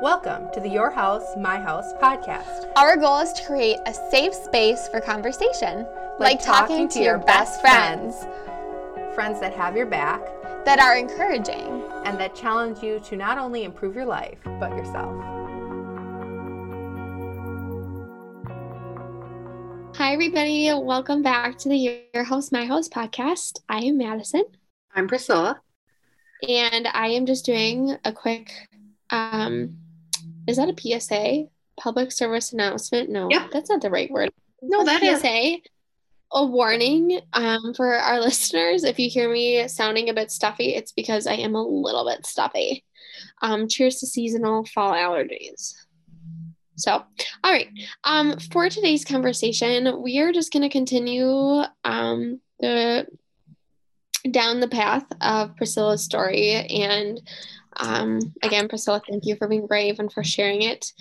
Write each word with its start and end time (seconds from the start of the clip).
Welcome 0.00 0.48
to 0.52 0.60
the 0.60 0.68
Your 0.68 0.90
House, 0.90 1.36
My 1.36 1.58
House 1.58 1.92
podcast. 1.94 2.70
Our 2.76 2.96
goal 2.96 3.18
is 3.18 3.32
to 3.32 3.44
create 3.44 3.78
a 3.86 3.92
safe 3.92 4.32
space 4.32 4.86
for 4.88 5.00
conversation, 5.00 5.86
like, 6.20 6.40
talking, 6.40 6.88
to 6.90 7.00
your 7.00 7.18
best 7.18 7.60
friends 7.60 8.24
Friends 9.14 9.40
that 9.40 9.52
have 9.54 9.76
your 9.76 9.86
back 9.86 10.20
that 10.64 10.78
are 10.78 10.96
encouraging. 10.96 11.82
and 12.04 12.18
that 12.20 12.34
challenge 12.36 12.82
you 12.82 13.00
to 13.00 13.16
not 13.16 13.38
only 13.38 13.64
improve 13.64 13.96
your 13.96 14.06
life, 14.06 14.38
but 14.60 14.70
yourself. 14.70 15.12
Hi, 19.96 20.12
everybody. 20.12 20.70
Welcome 20.72 21.22
back 21.22 21.58
to 21.58 21.68
the 21.68 22.00
Your 22.14 22.22
House, 22.24 22.52
My 22.52 22.64
House 22.64 22.88
podcast. 22.88 23.58
I 23.68 23.78
am 23.80 23.98
Madison, 23.98 24.44
I'm 24.94 25.08
Priscilla. 25.08 25.60
and 26.48 26.86
I 26.86 27.08
am 27.08 27.26
just 27.26 27.44
doing 27.44 27.96
a 28.04 28.12
quick, 28.12 28.52
um, 29.10 29.76
is 30.48 30.56
that 30.56 30.68
a 30.68 31.00
PSA? 31.00 31.44
Public 31.78 32.10
service 32.10 32.52
announcement? 32.52 33.10
No, 33.10 33.28
Yeah. 33.30 33.46
that's 33.52 33.70
not 33.70 33.80
the 33.82 33.90
right 33.90 34.10
word. 34.10 34.30
No, 34.62 34.84
that 34.84 35.02
is. 35.02 35.20
PSA. 35.20 35.58
A 36.32 36.44
warning 36.44 37.20
um, 37.32 37.72
for 37.74 37.94
our 37.94 38.20
listeners. 38.28 38.84
If 38.84 38.98
you 38.98 39.08
hear 39.08 39.30
me 39.32 39.66
sounding 39.68 40.08
a 40.10 40.14
bit 40.14 40.30
stuffy, 40.30 40.74
it's 40.74 40.92
because 40.92 41.26
I 41.26 41.34
am 41.34 41.54
a 41.54 41.62
little 41.62 42.04
bit 42.06 42.26
stuffy. 42.26 42.84
Um, 43.42 43.66
cheers 43.68 43.96
to 44.00 44.06
seasonal 44.06 44.64
fall 44.66 44.92
allergies. 44.92 45.74
So, 46.76 46.92
all 46.92 47.52
right. 47.52 47.68
Um, 48.04 48.38
for 48.52 48.68
today's 48.68 49.04
conversation, 49.04 50.02
we 50.02 50.18
are 50.20 50.30
just 50.32 50.52
going 50.52 50.62
to 50.62 50.68
continue 50.68 51.62
um, 51.84 52.40
the 52.60 53.06
down 54.30 54.60
the 54.60 54.68
path 54.68 55.04
of 55.20 55.56
Priscilla's 55.56 56.04
story. 56.04 56.50
And 56.52 57.20
um, 57.78 58.20
again, 58.42 58.68
Priscilla, 58.68 59.00
thank 59.08 59.24
you 59.24 59.36
for 59.36 59.48
being 59.48 59.66
brave 59.66 59.98
and 60.00 60.12
for 60.12 60.24
sharing 60.24 60.62
it 60.62 60.92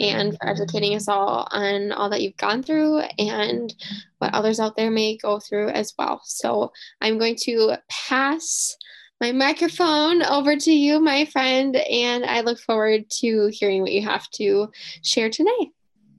and 0.00 0.36
for 0.36 0.48
educating 0.48 0.94
us 0.94 1.08
all 1.08 1.46
on 1.50 1.92
all 1.92 2.10
that 2.10 2.22
you've 2.22 2.36
gone 2.36 2.62
through 2.62 3.00
and 3.18 3.74
what 4.18 4.34
others 4.34 4.58
out 4.58 4.76
there 4.76 4.90
may 4.90 5.16
go 5.16 5.38
through 5.38 5.68
as 5.68 5.94
well. 5.98 6.20
So 6.24 6.72
I'm 7.00 7.18
going 7.18 7.36
to 7.42 7.76
pass 7.88 8.76
my 9.20 9.32
microphone 9.32 10.22
over 10.22 10.56
to 10.56 10.72
you, 10.72 11.00
my 11.00 11.24
friend, 11.26 11.76
and 11.76 12.24
I 12.24 12.40
look 12.40 12.58
forward 12.58 13.08
to 13.20 13.48
hearing 13.52 13.82
what 13.82 13.92
you 13.92 14.02
have 14.02 14.28
to 14.32 14.70
share 15.02 15.30
today. 15.30 15.70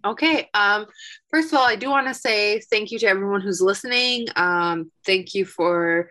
Okay. 0.05 0.49
Um, 0.53 0.85
first 1.29 1.47
of 1.51 1.55
all, 1.55 1.67
I 1.67 1.75
do 1.75 1.89
want 1.89 2.07
to 2.07 2.13
say 2.13 2.61
thank 2.71 2.91
you 2.91 2.99
to 2.99 3.07
everyone 3.07 3.41
who's 3.41 3.59
listening. 3.59 4.27
Um, 4.35 4.91
thank 5.03 5.33
you 5.33 5.45
for 5.45 6.09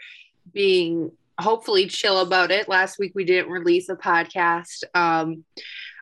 being 0.53 1.13
hopefully 1.41 1.87
chill 1.87 2.21
about 2.21 2.51
it. 2.51 2.69
Last 2.69 2.99
week 2.99 3.13
we 3.15 3.25
didn't 3.25 3.51
release 3.51 3.89
a 3.89 3.97
podcast. 3.97 4.85
Um, 4.95 5.45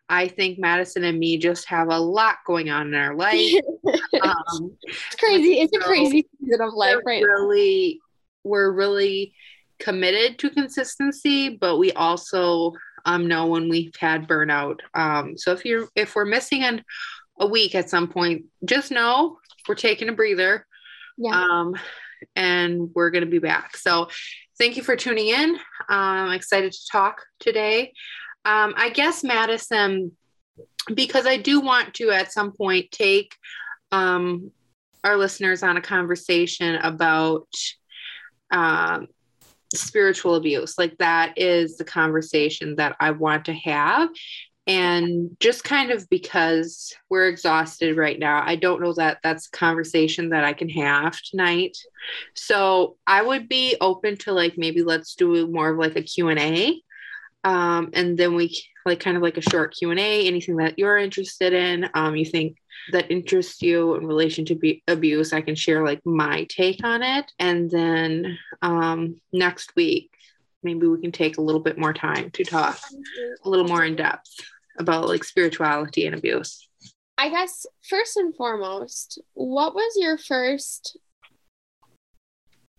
I 0.09 0.29
think 0.29 0.59
Madison 0.59 1.05
and 1.05 1.19
me 1.19 1.39
just 1.39 1.67
have 1.69 1.89
a 1.89 1.99
lot 1.99 2.37
going 2.47 2.69
on 2.71 2.89
in 2.89 2.95
our 2.95 3.15
life. 3.15 3.55
Um, 4.23 4.77
It's 4.83 5.17
crazy. 5.17 5.61
It's 5.61 5.77
a 5.77 5.81
crazy 5.81 6.25
season 6.39 6.61
of 6.61 6.75
life 6.75 6.99
right 7.05 7.21
now. 7.21 7.27
really, 7.27 8.01
we're 8.45 8.71
really 8.71 9.35
committed 9.81 10.39
to 10.39 10.51
consistency, 10.51 11.49
but 11.49 11.79
we 11.79 11.93
also 11.93 12.73
um, 13.05 13.27
know 13.27 13.47
when 13.47 13.69
we've 13.69 13.95
had 13.99 14.29
burnout. 14.29 14.79
Um, 14.95 15.37
so 15.37 15.53
if 15.53 15.65
you're 15.65 15.89
if 15.97 16.15
we're 16.15 16.25
missing 16.25 16.63
an, 16.63 16.85
a 17.41 17.47
week 17.47 17.75
at 17.75 17.91
some 17.91 18.07
point, 18.07 18.45
just 18.65 18.93
know 18.93 19.39
we're 19.69 19.75
taking 19.75 20.09
a 20.09 20.13
breather. 20.13 20.67
Yeah. 21.19 21.35
Um, 21.35 21.75
and 22.37 22.91
we're 22.95 23.11
gonna 23.11 23.27
be 23.27 23.41
back. 23.41 23.77
So 23.77 24.09
thank 24.59 24.77
you 24.77 24.83
for 24.83 24.97
tuning 24.97 25.29
in. 25.29 25.59
I'm 25.89 26.33
excited 26.33 26.73
to 26.73 26.87
talk 26.91 27.23
today. 27.41 27.93
Um, 28.45 28.75
I 28.77 28.91
guess 28.91 29.23
Madison, 29.23 30.13
because 30.95 31.27
I 31.27 31.37
do 31.37 31.61
want 31.61 31.95
to 31.95 32.11
at 32.11 32.33
some 32.33 32.53
point 32.53 32.91
take 32.91 33.35
um, 33.93 34.51
our 35.05 35.17
listeners 35.17 35.63
on 35.63 35.77
a 35.77 35.83
conversation 35.83 36.77
about 36.77 37.49
um, 38.51 39.07
spiritual 39.75 40.35
abuse. 40.35 40.79
Like 40.79 40.99
that 40.99 41.35
is 41.37 41.77
the 41.77 41.85
conversation 41.85 42.77
that 42.77 42.97
I 43.01 43.13
want 43.13 43.47
to 43.47 43.55
have. 43.55 44.11
And 44.67 45.37
just 45.41 45.65
kind 45.65 45.91
of 45.91 46.09
because 46.09 46.95
we're 47.09 47.29
exhausted 47.29 47.97
right 47.97 48.19
now, 48.19 48.43
I 48.47 48.55
don't 48.55 48.81
know 48.81 48.93
that 48.95 49.19
that's 49.23 49.49
a 49.49 49.51
conversation 49.51 50.29
that 50.29 50.45
I 50.45 50.53
can 50.53 50.69
have 50.69 51.21
tonight. 51.21 51.77
So 52.35 52.97
I 53.07 53.23
would 53.23 53.49
be 53.49 53.77
open 53.81 54.17
to 54.19 54.33
like 54.33 54.57
maybe 54.57 54.83
let's 54.83 55.17
do 55.17 55.49
more 55.49 55.71
of 55.71 55.79
like 55.79 55.97
a 55.97 56.03
Q&A. 56.03 56.81
Um, 57.45 57.91
and 57.93 58.17
then 58.17 58.37
we 58.37 58.57
like 58.87 59.01
kind 59.01 59.17
of 59.17 59.23
like 59.23 59.37
a 59.37 59.51
short 59.51 59.75
Q&A, 59.75 60.27
anything 60.27 60.57
that 60.57 60.79
you're 60.79 60.97
interested 60.97 61.53
in, 61.53 61.89
um, 61.95 62.15
you 62.15 62.25
think 62.25 62.57
that 62.93 63.11
interests 63.11 63.63
you 63.63 63.95
in 63.95 64.07
relation 64.07 64.45
to 64.47 64.55
be- 64.55 64.83
abuse, 64.89 65.33
I 65.33 65.41
can 65.41 65.55
share 65.55 65.85
like 65.85 66.01
my 66.05 66.47
take 66.49 66.85
on 66.85 67.03
it. 67.03 67.31
And 67.39 67.71
then 67.71 68.39
um, 68.61 69.21
next 69.33 69.75
week, 69.77 70.11
maybe 70.63 70.87
we 70.87 71.01
can 71.01 71.13
take 71.13 71.39
a 71.39 71.43
little 71.43 71.61
bit 71.61 71.79
more 71.79 71.93
time 71.93 72.31
to 72.33 72.45
talk 72.45 72.79
a 73.45 73.49
little 73.49 73.67
more 73.67 73.85
in 73.85 73.97
depth 73.97 74.31
about 74.79 75.09
like 75.09 75.25
spirituality 75.25 76.07
and 76.07 76.15
abuse. 76.15 76.69
I 77.19 77.29
guess 77.29 77.67
first 77.89 78.17
and 78.17 78.35
foremost, 78.35 79.21
what 79.35 79.75
was 79.75 79.97
your 79.97 80.19
first 80.19 80.97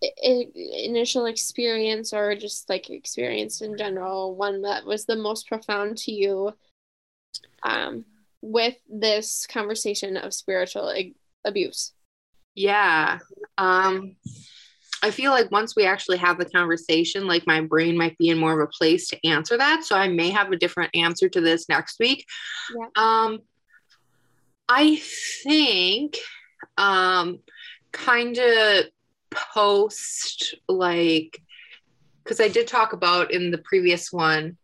i- 0.04 0.12
i- 0.26 0.52
initial 0.84 1.26
experience 1.28 2.14
or 2.14 2.36
just 2.36 2.70
like 2.70 2.90
experience 2.90 3.62
in 3.62 3.78
general, 3.78 4.36
one 4.36 4.64
that 4.64 4.86
was 4.86 5.06
the 5.06 5.16
most 5.16 5.48
profound 5.48 5.98
to 6.00 6.12
you 6.12 6.54
um, 7.64 8.06
with 8.42 8.76
this 8.90 9.48
conversation 9.48 10.18
of 10.18 10.34
spiritual 10.34 10.90
ag- 10.90 11.16
abuse? 11.46 11.94
Yeah. 12.56 13.20
Um, 13.58 14.16
I 15.04 15.12
feel 15.12 15.32
like 15.32 15.52
once 15.52 15.76
we 15.76 15.86
actually 15.86 16.18
have 16.18 16.38
the 16.38 16.46
conversation, 16.46 17.28
like 17.28 17.46
my 17.46 17.60
brain 17.60 17.98
might 17.98 18.18
be 18.18 18.30
in 18.30 18.38
more 18.38 18.54
of 18.54 18.66
a 18.66 18.72
place 18.72 19.10
to 19.10 19.28
answer 19.28 19.58
that. 19.58 19.84
So 19.84 19.98
I 19.98 20.08
may 20.08 20.30
have 20.30 20.52
a 20.52 20.58
different 20.58 20.96
answer 20.96 21.28
to 21.28 21.42
this 21.42 21.68
next 21.68 22.00
week. 22.00 22.26
Yeah. 22.74 22.88
Um, 22.96 23.40
I 24.70 24.96
think 25.44 26.18
um, 26.78 27.40
kind 27.92 28.38
of 28.38 28.86
post 29.30 30.56
like 30.70 31.42
because 32.24 32.40
I 32.40 32.48
did 32.48 32.68
talk 32.68 32.94
about 32.94 33.32
in 33.34 33.52
the 33.52 33.58
previous 33.58 34.10
one 34.10 34.58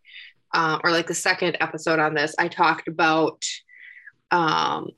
uh, 0.54 0.80
or 0.86 0.92
like 0.92 1.08
the 1.08 1.14
second 1.14 1.58
episode 1.60 2.00
on 2.00 2.14
this, 2.14 2.34
I 2.40 2.48
talked 2.48 2.88
about 2.88 3.44
um, 4.32 4.92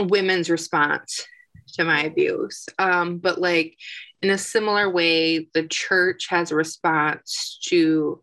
women's 0.00 0.50
response 0.50 1.24
to 1.72 1.84
my 1.84 2.02
abuse. 2.02 2.66
Um, 2.78 3.18
but 3.18 3.40
like 3.40 3.76
in 4.22 4.30
a 4.30 4.38
similar 4.38 4.88
way, 4.90 5.48
the 5.54 5.66
church 5.66 6.28
has 6.28 6.50
a 6.50 6.56
response 6.56 7.58
to 7.64 8.20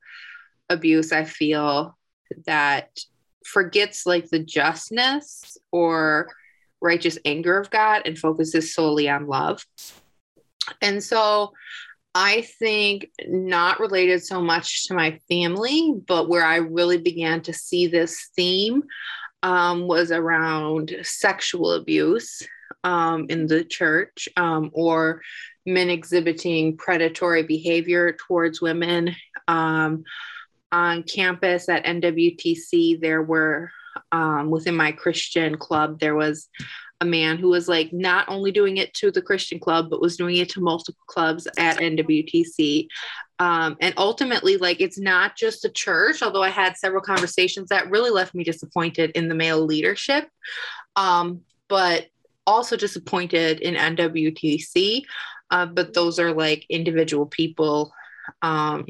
abuse, 0.69 1.11
I 1.11 1.23
feel 1.25 1.97
that 2.45 2.99
forgets 3.45 4.05
like 4.05 4.29
the 4.29 4.39
justness 4.39 5.57
or 5.71 6.29
righteous 6.81 7.17
anger 7.25 7.59
of 7.59 7.69
God 7.69 8.03
and 8.05 8.17
focuses 8.17 8.73
solely 8.73 9.09
on 9.09 9.27
love. 9.27 9.65
And 10.81 11.03
so 11.03 11.53
I 12.15 12.41
think 12.41 13.09
not 13.27 13.79
related 13.79 14.23
so 14.23 14.41
much 14.41 14.87
to 14.87 14.93
my 14.93 15.19
family, 15.29 15.93
but 16.07 16.29
where 16.29 16.45
I 16.45 16.57
really 16.57 16.97
began 16.97 17.41
to 17.41 17.53
see 17.53 17.87
this 17.87 18.29
theme 18.35 18.83
um, 19.43 19.87
was 19.87 20.11
around 20.11 20.95
sexual 21.01 21.73
abuse 21.73 22.41
um, 22.83 23.25
in 23.29 23.47
the 23.47 23.63
church 23.63 24.29
um, 24.37 24.71
or 24.73 25.21
men 25.65 25.89
exhibiting 25.89 26.77
predatory 26.77 27.43
behavior 27.43 28.13
towards 28.13 28.61
women. 28.61 29.15
Um, 29.47 30.03
on 30.71 31.03
campus 31.03 31.67
at 31.69 31.85
NWTC, 31.85 33.01
there 33.01 33.23
were, 33.23 33.71
um, 34.11 34.49
within 34.49 34.75
my 34.75 34.91
Christian 34.91 35.57
club, 35.57 35.99
there 35.99 36.15
was 36.15 36.47
a 37.01 37.05
man 37.05 37.37
who 37.37 37.49
was 37.49 37.67
like 37.67 37.93
not 37.93 38.27
only 38.27 38.51
doing 38.51 38.77
it 38.77 38.93
to 38.93 39.09
the 39.09 39.21
Christian 39.21 39.59
club, 39.59 39.89
but 39.89 40.01
was 40.01 40.17
doing 40.17 40.35
it 40.35 40.49
to 40.49 40.61
multiple 40.61 41.01
clubs 41.07 41.47
at 41.57 41.77
NWTC. 41.77 42.87
Um, 43.39 43.77
and 43.79 43.93
ultimately, 43.97 44.57
like 44.57 44.81
it's 44.81 44.99
not 44.99 45.37
just 45.37 45.61
the 45.61 45.69
church, 45.69 46.21
although 46.21 46.43
I 46.43 46.49
had 46.49 46.77
several 46.77 47.01
conversations 47.01 47.69
that 47.69 47.89
really 47.89 48.11
left 48.11 48.35
me 48.35 48.43
disappointed 48.43 49.11
in 49.11 49.29
the 49.29 49.35
male 49.35 49.65
leadership, 49.65 50.29
um, 50.97 51.41
but 51.69 52.07
also 52.49 52.75
disappointed 52.75 53.59
in 53.59 53.75
NWTC. 53.75 55.03
Uh, 55.51 55.65
but 55.65 55.93
those 55.93 56.19
are 56.19 56.33
like 56.33 56.65
individual 56.69 57.25
people 57.25 57.93
um, 58.41 58.85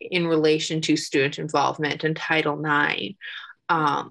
in 0.00 0.26
relation 0.26 0.80
to 0.82 0.96
student 0.96 1.38
involvement 1.38 2.04
and 2.04 2.16
Title 2.16 2.60
IX. 2.64 3.14
Um, 3.68 4.10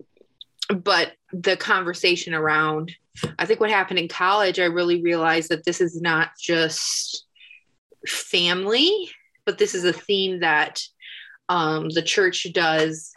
but 0.70 1.14
the 1.32 1.58
conversation 1.58 2.34
around, 2.34 2.92
I 3.38 3.46
think 3.46 3.60
what 3.60 3.70
happened 3.70 4.00
in 4.00 4.08
college, 4.08 4.60
I 4.60 4.66
really 4.66 5.02
realized 5.02 5.50
that 5.50 5.66
this 5.66 5.82
is 5.82 6.02
not 6.02 6.30
just 6.40 7.26
family, 8.08 9.10
but 9.46 9.58
this 9.58 9.76
is 9.76 9.84
a 9.84 9.94
theme 9.94 10.40
that 10.40 10.82
um, 11.50 11.90
the 11.90 12.02
church 12.02 12.48
does 12.54 13.14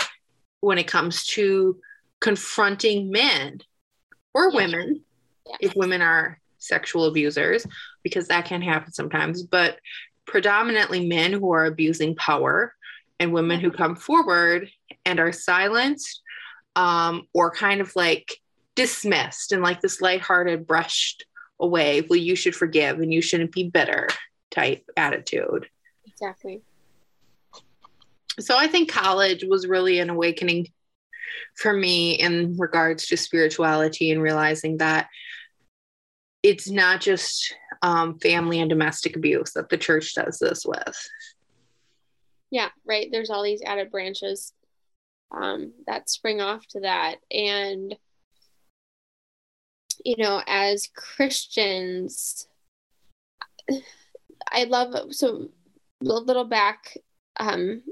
when 0.60 0.78
it 0.78 0.86
comes 0.86 1.24
to 1.26 1.78
confronting 2.20 3.10
men 3.10 3.60
or 4.34 4.50
Yeah. 5.48 5.56
if 5.60 5.74
women 5.76 6.02
are 6.02 6.38
sexual 6.58 7.04
abusers 7.06 7.64
because 8.02 8.28
that 8.28 8.44
can 8.44 8.60
happen 8.62 8.92
sometimes 8.92 9.42
but 9.42 9.78
predominantly 10.26 11.06
men 11.06 11.32
who 11.32 11.52
are 11.52 11.66
abusing 11.66 12.14
power 12.16 12.74
and 13.20 13.32
women 13.32 13.60
who 13.60 13.70
come 13.70 13.96
forward 13.96 14.68
and 15.04 15.20
are 15.20 15.32
silenced 15.32 16.20
um, 16.76 17.22
or 17.32 17.50
kind 17.50 17.80
of 17.80 17.94
like 17.96 18.36
dismissed 18.74 19.52
and 19.52 19.62
like 19.62 19.80
this 19.80 20.00
lighthearted 20.00 20.66
brushed 20.66 21.24
away 21.60 22.00
well 22.02 22.18
you 22.18 22.36
should 22.36 22.54
forgive 22.54 22.98
and 23.00 23.12
you 23.12 23.20
shouldn't 23.22 23.52
be 23.52 23.68
bitter 23.68 24.08
type 24.50 24.84
attitude 24.96 25.68
Exactly. 26.06 26.62
so 28.40 28.56
I 28.56 28.66
think 28.66 28.90
college 28.90 29.44
was 29.48 29.66
really 29.66 29.98
an 30.00 30.10
awakening 30.10 30.68
for 31.56 31.72
me 31.72 32.12
in 32.14 32.56
regards 32.56 33.06
to 33.06 33.16
spirituality 33.16 34.10
and 34.10 34.22
realizing 34.22 34.78
that 34.78 35.08
it's 36.42 36.70
not 36.70 37.00
just 37.00 37.54
um, 37.82 38.18
family 38.18 38.60
and 38.60 38.70
domestic 38.70 39.16
abuse 39.16 39.52
that 39.52 39.68
the 39.68 39.76
church 39.76 40.14
does 40.14 40.38
this 40.38 40.64
with. 40.64 41.08
Yeah, 42.50 42.68
right. 42.86 43.08
There's 43.10 43.30
all 43.30 43.42
these 43.42 43.62
added 43.64 43.90
branches 43.90 44.52
um, 45.30 45.72
that 45.86 46.08
spring 46.08 46.40
off 46.40 46.66
to 46.68 46.80
that. 46.80 47.16
And, 47.30 47.94
you 50.04 50.16
know, 50.16 50.42
as 50.46 50.88
Christians, 50.94 52.48
I 54.50 54.64
love, 54.64 55.12
so 55.12 55.48
a 56.00 56.04
little 56.04 56.44
back, 56.44 56.96
um, 57.38 57.82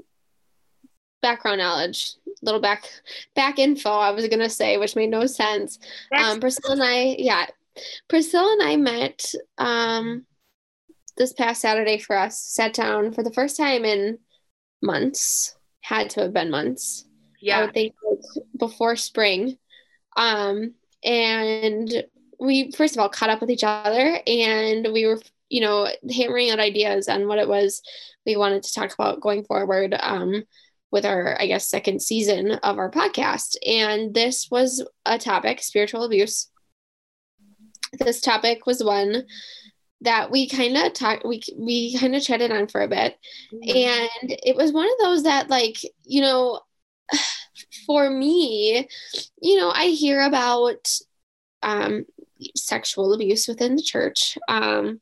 background 1.21 1.59
knowledge, 1.59 2.13
little 2.41 2.61
back, 2.61 2.85
back 3.35 3.59
info, 3.59 3.91
I 3.91 4.11
was 4.11 4.27
going 4.27 4.39
to 4.39 4.49
say, 4.49 4.77
which 4.77 4.95
made 4.95 5.09
no 5.09 5.25
sense. 5.27 5.77
Um, 6.15 6.39
Priscilla 6.39 6.73
and 6.73 6.83
I, 6.83 7.15
yeah, 7.19 7.45
Priscilla 8.07 8.55
and 8.59 8.69
I 8.69 8.75
met 8.77 9.33
um, 9.57 10.25
this 11.17 11.33
past 11.33 11.61
Saturday 11.61 11.97
for 11.97 12.17
us, 12.17 12.39
sat 12.39 12.73
down 12.73 13.11
for 13.11 13.23
the 13.23 13.33
first 13.33 13.57
time 13.57 13.85
in 13.85 14.19
months, 14.81 15.55
had 15.81 16.09
to 16.11 16.21
have 16.21 16.33
been 16.33 16.51
months. 16.51 17.05
Yeah. 17.39 17.59
I 17.59 17.61
would 17.61 17.73
think 17.73 17.93
before 18.57 18.95
spring. 18.95 19.57
Um, 20.15 20.73
and 21.03 22.03
we 22.39 22.71
first 22.71 22.95
of 22.95 22.99
all 22.99 23.09
caught 23.09 23.29
up 23.29 23.41
with 23.41 23.49
each 23.49 23.63
other 23.63 24.19
and 24.25 24.87
we 24.91 25.05
were, 25.05 25.19
you 25.49 25.61
know, 25.61 25.87
hammering 26.09 26.51
out 26.51 26.59
ideas 26.59 27.07
on 27.07 27.27
what 27.27 27.39
it 27.39 27.47
was 27.47 27.81
we 28.27 28.35
wanted 28.35 28.61
to 28.61 28.73
talk 28.73 28.93
about 28.93 29.21
going 29.21 29.43
forward 29.45 29.95
um, 29.99 30.43
with 30.91 31.05
our, 31.05 31.37
I 31.39 31.47
guess, 31.47 31.67
second 31.67 32.01
season 32.01 32.51
of 32.51 32.77
our 32.77 32.91
podcast. 32.91 33.55
And 33.65 34.13
this 34.13 34.49
was 34.51 34.85
a 35.05 35.17
topic, 35.17 35.61
spiritual 35.61 36.03
abuse. 36.03 36.49
This 37.93 38.21
topic 38.21 38.65
was 38.65 38.83
one 38.83 39.25
that 40.01 40.29
we 40.29 40.47
kind 40.47 40.77
of 40.77 40.93
talked 40.93 41.25
we 41.25 41.41
we 41.57 41.97
kind 41.97 42.15
of 42.15 42.21
chatted 42.21 42.51
on 42.51 42.67
for 42.67 42.81
a 42.81 42.87
bit. 42.87 43.17
And 43.51 44.39
it 44.43 44.55
was 44.55 44.71
one 44.71 44.85
of 44.85 44.99
those 45.01 45.23
that 45.23 45.49
like 45.49 45.77
you 46.03 46.21
know 46.21 46.61
for 47.85 48.09
me 48.09 48.87
you 49.41 49.57
know 49.57 49.71
i 49.71 49.87
hear 49.87 50.21
about 50.21 50.87
um 51.63 52.05
sexual 52.55 53.13
abuse 53.13 53.47
within 53.47 53.75
the 53.75 53.81
church. 53.81 54.37
Um 54.47 55.01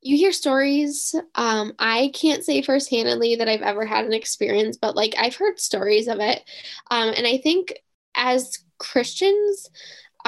you 0.00 0.16
hear 0.16 0.32
stories 0.32 1.14
um 1.34 1.72
i 1.78 2.10
can't 2.14 2.44
say 2.44 2.62
firsthandedly 2.62 3.38
that 3.38 3.48
i've 3.48 3.62
ever 3.62 3.84
had 3.86 4.04
an 4.04 4.12
experience 4.12 4.76
but 4.76 4.94
like 4.94 5.14
i've 5.18 5.36
heard 5.36 5.58
stories 5.58 6.06
of 6.08 6.20
it. 6.20 6.42
Um 6.90 7.12
and 7.16 7.26
i 7.26 7.38
think 7.38 7.74
as 8.14 8.58
christians 8.78 9.68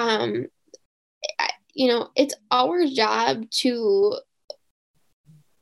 um 0.01 0.47
you 1.75 1.89
know 1.89 2.09
it's 2.17 2.35
our 2.51 2.87
job 2.87 3.49
to 3.51 4.17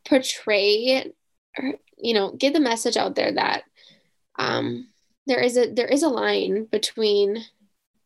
portray 0.07 1.13
or 1.59 1.75
you 1.97 2.15
know 2.15 2.31
get 2.33 2.53
the 2.53 2.61
message 2.61 2.97
out 2.97 3.17
there 3.17 3.33
that 3.33 3.65
um 4.39 4.87
there 5.27 5.41
is 5.41 5.57
a 5.57 5.73
there 5.73 5.89
is 5.89 6.05
a 6.05 6.09
line 6.09 6.67
between 6.71 7.39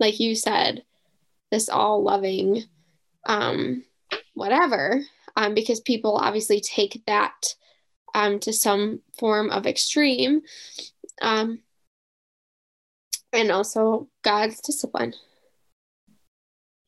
like 0.00 0.18
you 0.18 0.34
said 0.34 0.82
this 1.50 1.68
all 1.68 2.02
loving 2.02 2.64
um 3.26 3.84
whatever 4.34 5.02
um 5.36 5.54
because 5.54 5.80
people 5.80 6.16
obviously 6.16 6.60
take 6.60 7.02
that 7.06 7.54
um 8.14 8.40
to 8.40 8.54
some 8.54 9.00
form 9.18 9.50
of 9.50 9.66
extreme 9.66 10.40
um 11.20 11.58
and 13.34 13.50
also 13.50 14.08
God's 14.22 14.60
discipline 14.60 15.14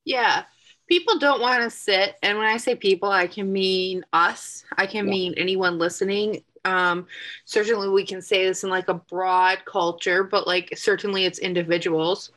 yeah. 0.04 0.44
People 0.86 1.18
don't 1.18 1.40
want 1.40 1.62
to 1.62 1.70
sit, 1.70 2.16
and 2.22 2.36
when 2.36 2.46
I 2.46 2.58
say 2.58 2.74
people, 2.76 3.10
I 3.10 3.26
can 3.26 3.50
mean 3.50 4.04
us. 4.12 4.64
I 4.76 4.86
can 4.86 5.06
Yeah. 5.06 5.10
mean 5.12 5.34
anyone 5.38 5.78
listening. 5.78 6.44
Um, 6.66 7.06
certainly, 7.46 7.88
we 7.88 8.04
can 8.06 8.20
say 8.20 8.44
this 8.44 8.64
in 8.64 8.70
like 8.70 8.88
a 8.88 8.94
broad 8.94 9.64
culture, 9.64 10.24
but 10.24 10.46
like 10.46 10.76
certainly 10.76 11.24
it's 11.24 11.38
individuals. 11.38 12.32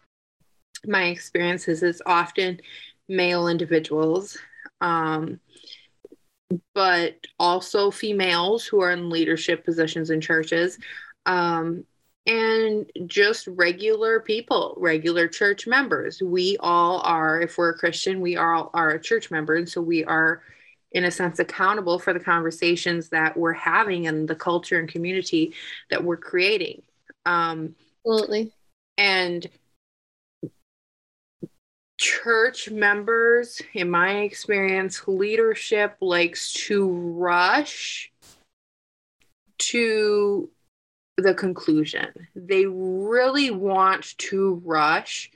My 0.85 1.05
experience 1.05 1.67
is 1.67 1.83
it's 1.83 2.01
often 2.05 2.61
male 3.09 3.47
individuals, 3.47 4.37
um, 4.79 5.39
but 6.73 7.15
also 7.39 7.91
females 7.91 8.65
who 8.65 8.81
are 8.81 8.91
in 8.91 9.09
leadership 9.09 9.65
positions 9.65 10.09
in 10.09 10.21
churches. 10.21 10.77
Um, 11.25 11.85
and 12.27 12.91
just 13.07 13.47
regular 13.47 14.19
people, 14.19 14.75
regular 14.77 15.27
church 15.27 15.65
members. 15.65 16.21
We 16.21 16.57
all 16.59 16.99
are, 17.01 17.41
if 17.41 17.57
we're 17.57 17.71
a 17.71 17.77
Christian, 17.77 18.21
we 18.21 18.37
all 18.37 18.69
are 18.73 18.91
a 18.91 19.01
church 19.01 19.31
member. 19.31 19.55
And 19.55 19.67
so 19.67 19.81
we 19.81 20.03
are, 20.03 20.43
in 20.91 21.05
a 21.05 21.11
sense, 21.11 21.39
accountable 21.39 21.97
for 21.97 22.13
the 22.13 22.19
conversations 22.19 23.09
that 23.09 23.35
we're 23.37 23.53
having 23.53 24.07
and 24.07 24.27
the 24.27 24.35
culture 24.35 24.77
and 24.79 24.89
community 24.89 25.53
that 25.89 26.03
we're 26.03 26.17
creating. 26.17 26.83
Um, 27.25 27.75
absolutely 28.05 28.51
and 28.97 29.47
church 31.97 32.69
members, 32.69 33.61
in 33.73 33.89
my 33.89 34.19
experience, 34.19 35.07
leadership 35.07 35.97
likes 36.01 36.53
to 36.53 36.87
rush 36.89 38.11
to 39.59 40.49
the 41.17 41.33
conclusion. 41.33 42.07
They 42.35 42.65
really 42.67 43.49
want 43.49 44.17
to 44.19 44.61
rush 44.63 45.31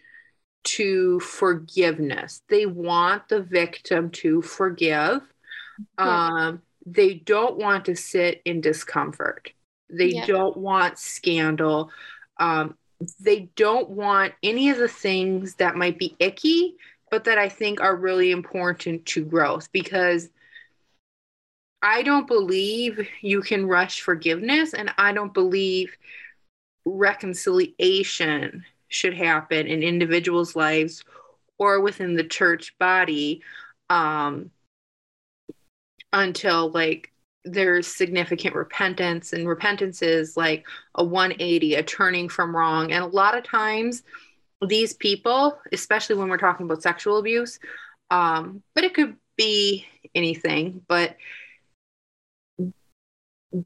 to 0.63 1.19
forgiveness. 1.21 2.43
They 2.49 2.67
want 2.67 3.27
the 3.27 3.41
victim 3.41 4.11
to 4.11 4.41
forgive. 4.43 5.21
Yeah. 5.97 6.27
Um, 6.27 6.61
they 6.85 7.15
don't 7.15 7.57
want 7.57 7.85
to 7.85 7.95
sit 7.95 8.41
in 8.45 8.61
discomfort. 8.61 9.51
They 9.89 10.09
Yeah. 10.09 10.25
don't 10.27 10.55
want 10.57 10.99
scandal. 10.99 11.91
Um, 12.39 12.77
they 13.19 13.49
don't 13.55 13.89
want 13.89 14.33
any 14.43 14.69
of 14.69 14.77
the 14.77 14.87
things 14.87 15.55
that 15.55 15.75
might 15.75 15.97
be 15.97 16.15
icky, 16.19 16.77
but 17.09 17.23
that 17.23 17.39
I 17.39 17.49
think 17.49 17.81
are 17.81 17.95
really 17.95 18.29
important 18.31 19.05
to 19.07 19.25
growth 19.25 19.71
because 19.71 20.29
I 21.81 22.03
don't 22.03 22.27
believe 22.27 23.07
you 23.21 23.41
can 23.41 23.65
rush 23.65 24.01
forgiveness, 24.01 24.73
and 24.73 24.91
I 24.97 25.13
don't 25.13 25.33
believe 25.33 25.95
reconciliation 26.85 28.63
should 28.87 29.13
happen 29.13 29.67
in 29.67 29.83
individuals' 29.83 30.55
lives 30.55 31.03
or 31.57 31.81
within 31.81 32.15
the 32.15 32.23
church 32.23 32.77
body 32.79 33.41
um, 33.89 34.51
until 36.13 36.69
like 36.69 37.11
there's 37.43 37.87
significant 37.87 38.55
repentance, 38.55 39.33
and 39.33 39.47
repentance 39.47 40.01
is 40.01 40.37
like 40.37 40.65
a 40.95 41.03
180, 41.03 41.75
a 41.75 41.83
turning 41.83 42.29
from 42.29 42.55
wrong. 42.55 42.91
And 42.91 43.03
a 43.03 43.07
lot 43.07 43.35
of 43.35 43.43
times, 43.43 44.03
these 44.67 44.93
people, 44.93 45.59
especially 45.71 46.15
when 46.15 46.29
we're 46.29 46.37
talking 46.37 46.67
about 46.67 46.83
sexual 46.83 47.17
abuse, 47.17 47.59
um, 48.11 48.61
but 48.75 48.83
it 48.83 48.93
could 48.93 49.15
be 49.37 49.87
anything, 50.13 50.81
but 50.87 51.15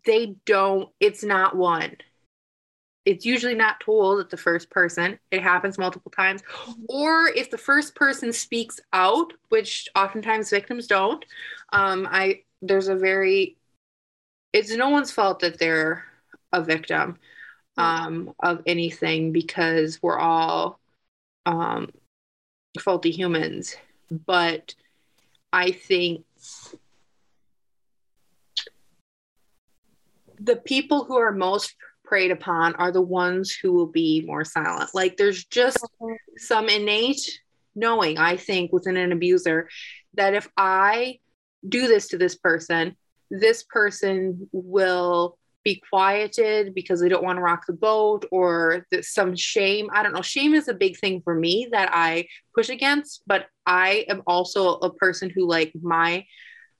they 0.05 0.35
don't, 0.45 0.89
it's 0.99 1.23
not 1.23 1.55
one. 1.55 1.97
It's 3.05 3.25
usually 3.25 3.53
not 3.53 3.79
told 3.81 4.19
at 4.19 4.31
the 4.31 4.37
first 4.37 4.71
person. 4.71 5.19
It 5.29 5.43
happens 5.43 5.77
multiple 5.77 6.11
times. 6.11 6.41
Or 6.89 7.27
if 7.27 7.51
the 7.51 7.57
first 7.57 7.93
person 7.93 8.33
speaks 8.33 8.79
out, 8.93 9.33
which 9.49 9.87
oftentimes 9.95 10.49
victims 10.49 10.87
don't, 10.87 11.23
um, 11.71 12.07
I 12.09 12.41
there's 12.61 12.87
a 12.87 12.95
very 12.95 13.57
it's 14.53 14.73
no 14.73 14.89
one's 14.89 15.11
fault 15.11 15.41
that 15.41 15.59
they're 15.59 16.05
a 16.53 16.63
victim 16.63 17.17
um, 17.77 18.33
of 18.39 18.61
anything 18.65 19.33
because 19.33 20.01
we're 20.01 20.17
all 20.17 20.79
um, 21.45 21.91
faulty 22.79 23.11
humans. 23.11 23.75
But 24.25 24.73
I 25.51 25.71
think 25.71 26.23
the 30.39 30.55
people 30.55 31.05
who 31.05 31.17
are 31.17 31.31
most 31.31 31.75
preyed 32.03 32.31
upon 32.31 32.75
are 32.75 32.91
the 32.91 33.01
ones 33.01 33.51
who 33.51 33.73
will 33.73 33.87
be 33.87 34.23
more 34.25 34.45
silent. 34.45 34.91
Like 34.93 35.17
there's 35.17 35.45
just 35.45 35.83
some 36.37 36.69
innate 36.69 37.39
knowing, 37.75 38.17
I 38.17 38.37
think, 38.37 38.71
within 38.71 38.97
an 38.97 39.11
abuser 39.11 39.69
that 40.13 40.33
if 40.33 40.47
I 40.55 41.19
do 41.67 41.87
this 41.87 42.09
to 42.09 42.17
this 42.17 42.35
person, 42.35 42.95
this 43.31 43.63
person 43.63 44.47
will 44.51 45.37
be 45.63 45.81
quieted 45.89 46.75
because 46.75 47.01
they 47.01 47.09
don't 47.09 47.23
want 47.23 47.37
to 47.37 47.41
rock 47.41 47.65
the 47.65 47.73
boat 47.73 48.25
or 48.31 48.85
some 49.01 49.35
shame. 49.35 49.89
I 49.91 50.03
don't 50.03 50.13
know. 50.13 50.21
Shame 50.21 50.53
is 50.53 50.67
a 50.67 50.75
big 50.75 50.97
thing 50.97 51.21
for 51.23 51.33
me 51.33 51.67
that 51.71 51.89
I 51.91 52.27
push 52.53 52.69
against, 52.69 53.23
but 53.25 53.47
I 53.65 54.05
am 54.07 54.21
also 54.27 54.75
a 54.75 54.93
person 54.93 55.31
who, 55.31 55.47
like, 55.47 55.73
my 55.81 56.23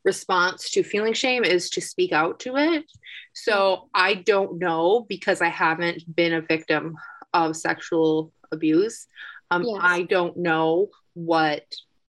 response 0.05 0.69
to 0.69 0.83
feeling 0.83 1.13
shame 1.13 1.43
is 1.43 1.69
to 1.71 1.81
speak 1.81 2.13
out 2.13 2.39
to 2.41 2.55
it. 2.55 2.85
So 3.33 3.89
I 3.93 4.13
don't 4.13 4.59
know 4.59 5.05
because 5.09 5.41
I 5.41 5.49
haven't 5.49 6.15
been 6.15 6.33
a 6.33 6.41
victim 6.41 6.95
of 7.33 7.57
sexual 7.57 8.31
abuse. 8.51 9.07
Um, 9.51 9.63
yes. 9.63 9.77
I 9.81 10.03
don't 10.03 10.37
know 10.37 10.89
what 11.13 11.63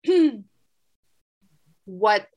what 1.85 2.27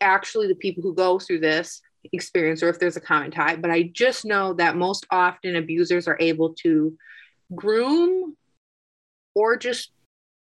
actually 0.00 0.48
the 0.48 0.54
people 0.54 0.82
who 0.82 0.94
go 0.94 1.18
through 1.18 1.40
this 1.40 1.80
experience 2.12 2.62
or 2.62 2.68
if 2.68 2.78
there's 2.78 2.96
a 2.96 3.00
common 3.00 3.30
tie, 3.30 3.56
but 3.56 3.70
I 3.70 3.84
just 3.84 4.24
know 4.24 4.52
that 4.54 4.76
most 4.76 5.06
often 5.10 5.56
abusers 5.56 6.06
are 6.06 6.18
able 6.20 6.54
to 6.62 6.96
groom 7.54 8.36
or 9.34 9.56
just 9.56 9.92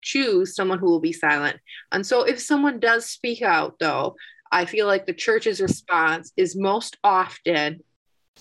choose 0.02 0.56
someone 0.56 0.80
who 0.80 0.88
will 0.88 1.00
be 1.00 1.14
silent. 1.14 1.58
And 1.92 2.06
so 2.06 2.24
if 2.24 2.40
someone 2.40 2.80
does 2.80 3.06
speak 3.06 3.42
out, 3.42 3.80
though, 3.80 4.16
I 4.54 4.66
feel 4.66 4.88
like 4.88 5.06
the 5.06 5.14
church's 5.14 5.60
response 5.60 6.32
is 6.38 6.56
most 6.56 6.98
often 7.04 7.84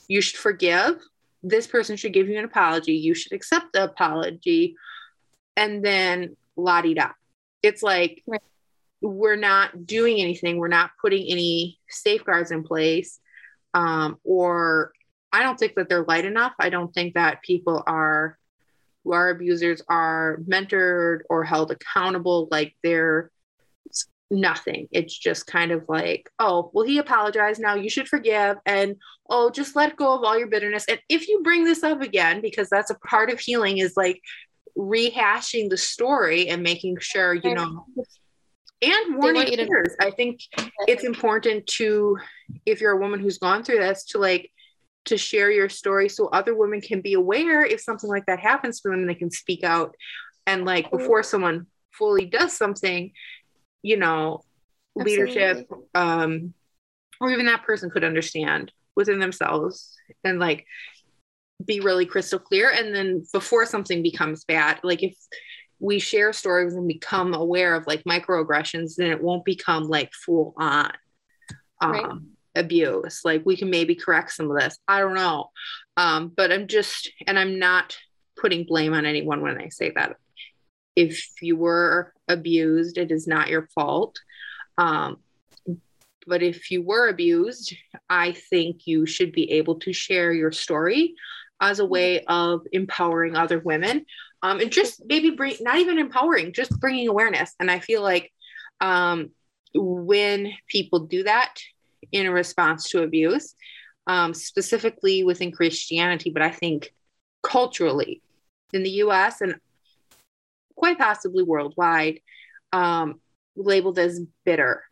you 0.08 0.20
should 0.20 0.38
forgive. 0.38 1.00
This 1.42 1.66
person 1.66 1.96
should 1.96 2.12
give 2.12 2.28
you 2.28 2.38
an 2.38 2.44
apology. 2.44 2.92
You 2.92 3.14
should 3.14 3.32
accept 3.32 3.72
the 3.72 3.84
apology. 3.84 4.76
And 5.56 5.84
then 5.84 6.36
la 6.56 6.82
di 6.82 6.94
da. 6.94 7.10
It's 7.62 7.82
like, 7.82 8.22
right 8.26 8.42
we're 9.02 9.36
not 9.36 9.84
doing 9.84 10.20
anything 10.20 10.56
we're 10.56 10.68
not 10.68 10.90
putting 11.00 11.26
any 11.26 11.78
safeguards 11.90 12.50
in 12.50 12.62
place 12.62 13.18
um, 13.74 14.18
or 14.24 14.92
i 15.32 15.42
don't 15.42 15.58
think 15.58 15.74
that 15.74 15.88
they're 15.88 16.04
light 16.04 16.24
enough 16.24 16.52
i 16.58 16.70
don't 16.70 16.94
think 16.94 17.14
that 17.14 17.42
people 17.42 17.82
are 17.86 18.38
who 19.04 19.12
are 19.12 19.30
abusers 19.30 19.82
are 19.88 20.38
mentored 20.48 21.20
or 21.28 21.42
held 21.42 21.72
accountable 21.72 22.48
like 22.50 22.74
they're 22.82 23.30
nothing 24.32 24.88
it's 24.92 25.16
just 25.16 25.46
kind 25.46 25.70
of 25.70 25.84
like 25.88 26.30
oh 26.38 26.70
well 26.72 26.86
he 26.86 26.98
apologized 26.98 27.60
now 27.60 27.74
you 27.74 27.90
should 27.90 28.08
forgive 28.08 28.56
and 28.64 28.96
oh 29.28 29.50
just 29.50 29.76
let 29.76 29.96
go 29.96 30.14
of 30.14 30.24
all 30.24 30.38
your 30.38 30.46
bitterness 30.46 30.86
and 30.88 30.98
if 31.08 31.28
you 31.28 31.42
bring 31.42 31.64
this 31.64 31.82
up 31.82 32.00
again 32.00 32.40
because 32.40 32.68
that's 32.70 32.90
a 32.90 32.98
part 33.06 33.30
of 33.30 33.38
healing 33.38 33.78
is 33.78 33.94
like 33.96 34.20
rehashing 34.76 35.68
the 35.68 35.76
story 35.76 36.48
and 36.48 36.62
making 36.62 36.96
sure 36.98 37.34
you 37.34 37.54
know 37.54 37.84
and 38.82 39.16
warning 39.16 39.60
others. 39.60 39.94
I 40.00 40.10
think 40.10 40.40
it's 40.88 41.04
important 41.04 41.66
to, 41.68 42.18
if 42.66 42.80
you're 42.80 42.92
a 42.92 43.00
woman 43.00 43.20
who's 43.20 43.38
gone 43.38 43.62
through 43.62 43.78
this, 43.78 44.04
to 44.06 44.18
like 44.18 44.50
to 45.04 45.16
share 45.16 45.50
your 45.50 45.68
story 45.68 46.08
so 46.08 46.26
other 46.28 46.54
women 46.54 46.80
can 46.80 47.00
be 47.00 47.14
aware 47.14 47.64
if 47.64 47.80
something 47.80 48.10
like 48.10 48.26
that 48.26 48.40
happens 48.40 48.80
to 48.80 48.90
them, 48.90 49.06
they 49.06 49.14
can 49.14 49.30
speak 49.30 49.64
out. 49.64 49.94
And 50.46 50.64
like 50.64 50.90
before 50.90 51.22
someone 51.22 51.66
fully 51.92 52.26
does 52.26 52.56
something, 52.56 53.12
you 53.82 53.96
know, 53.96 54.42
Absolutely. 54.98 55.24
leadership, 55.24 55.70
um, 55.94 56.54
or 57.20 57.30
even 57.30 57.46
that 57.46 57.64
person 57.64 57.90
could 57.90 58.04
understand 58.04 58.72
within 58.96 59.18
themselves 59.18 59.96
and 60.24 60.38
like 60.38 60.66
be 61.64 61.80
really 61.80 62.06
crystal 62.06 62.38
clear. 62.38 62.70
And 62.70 62.94
then 62.94 63.24
before 63.32 63.66
something 63.66 64.02
becomes 64.02 64.44
bad, 64.44 64.80
like 64.82 65.02
if 65.02 65.16
we 65.78 65.98
share 65.98 66.32
stories 66.32 66.74
and 66.74 66.86
become 66.86 67.34
aware 67.34 67.74
of 67.74 67.86
like 67.86 68.04
microaggressions, 68.04 68.96
then 68.96 69.10
it 69.10 69.22
won't 69.22 69.44
become 69.44 69.84
like 69.84 70.12
full 70.12 70.54
on 70.56 70.92
um, 71.80 71.92
right. 71.92 72.12
abuse. 72.54 73.22
Like 73.24 73.44
we 73.44 73.56
can 73.56 73.70
maybe 73.70 73.94
correct 73.94 74.32
some 74.32 74.50
of 74.50 74.58
this. 74.58 74.78
I 74.86 75.00
don't 75.00 75.14
know. 75.14 75.50
Um, 75.96 76.32
but 76.36 76.52
I'm 76.52 76.68
just, 76.68 77.10
and 77.26 77.38
I'm 77.38 77.58
not 77.58 77.96
putting 78.36 78.64
blame 78.64 78.94
on 78.94 79.06
anyone 79.06 79.40
when 79.40 79.60
I 79.60 79.68
say 79.68 79.92
that. 79.94 80.16
If 80.94 81.30
you 81.40 81.56
were 81.56 82.12
abused, 82.28 82.98
it 82.98 83.10
is 83.10 83.26
not 83.26 83.48
your 83.48 83.68
fault. 83.74 84.18
Um, 84.78 85.18
but 86.26 86.42
if 86.42 86.70
you 86.70 86.82
were 86.82 87.08
abused, 87.08 87.74
I 88.08 88.32
think 88.32 88.86
you 88.86 89.06
should 89.06 89.32
be 89.32 89.52
able 89.52 89.80
to 89.80 89.92
share 89.92 90.32
your 90.32 90.52
story 90.52 91.14
as 91.62 91.78
a 91.78 91.86
way 91.86 92.24
of 92.24 92.62
empowering 92.72 93.36
other 93.36 93.58
women 93.60 94.04
um, 94.42 94.60
and 94.60 94.72
just 94.72 95.02
maybe 95.06 95.30
bring 95.30 95.54
not 95.60 95.78
even 95.78 95.98
empowering 95.98 96.52
just 96.52 96.78
bringing 96.80 97.08
awareness 97.08 97.54
and 97.60 97.70
i 97.70 97.78
feel 97.78 98.02
like 98.02 98.30
um, 98.80 99.30
when 99.74 100.52
people 100.66 101.00
do 101.00 101.22
that 101.22 101.54
in 102.10 102.28
response 102.28 102.90
to 102.90 103.02
abuse 103.02 103.54
um, 104.08 104.34
specifically 104.34 105.22
within 105.24 105.52
christianity 105.52 106.30
but 106.30 106.42
i 106.42 106.50
think 106.50 106.92
culturally 107.42 108.20
in 108.72 108.82
the 108.82 108.90
us 108.90 109.40
and 109.40 109.54
quite 110.82 110.98
possibly 110.98 111.44
worldwide 111.44 112.18
um, 112.72 113.20
labeled 113.54 113.98
as 113.98 114.20
bitter 114.44 114.82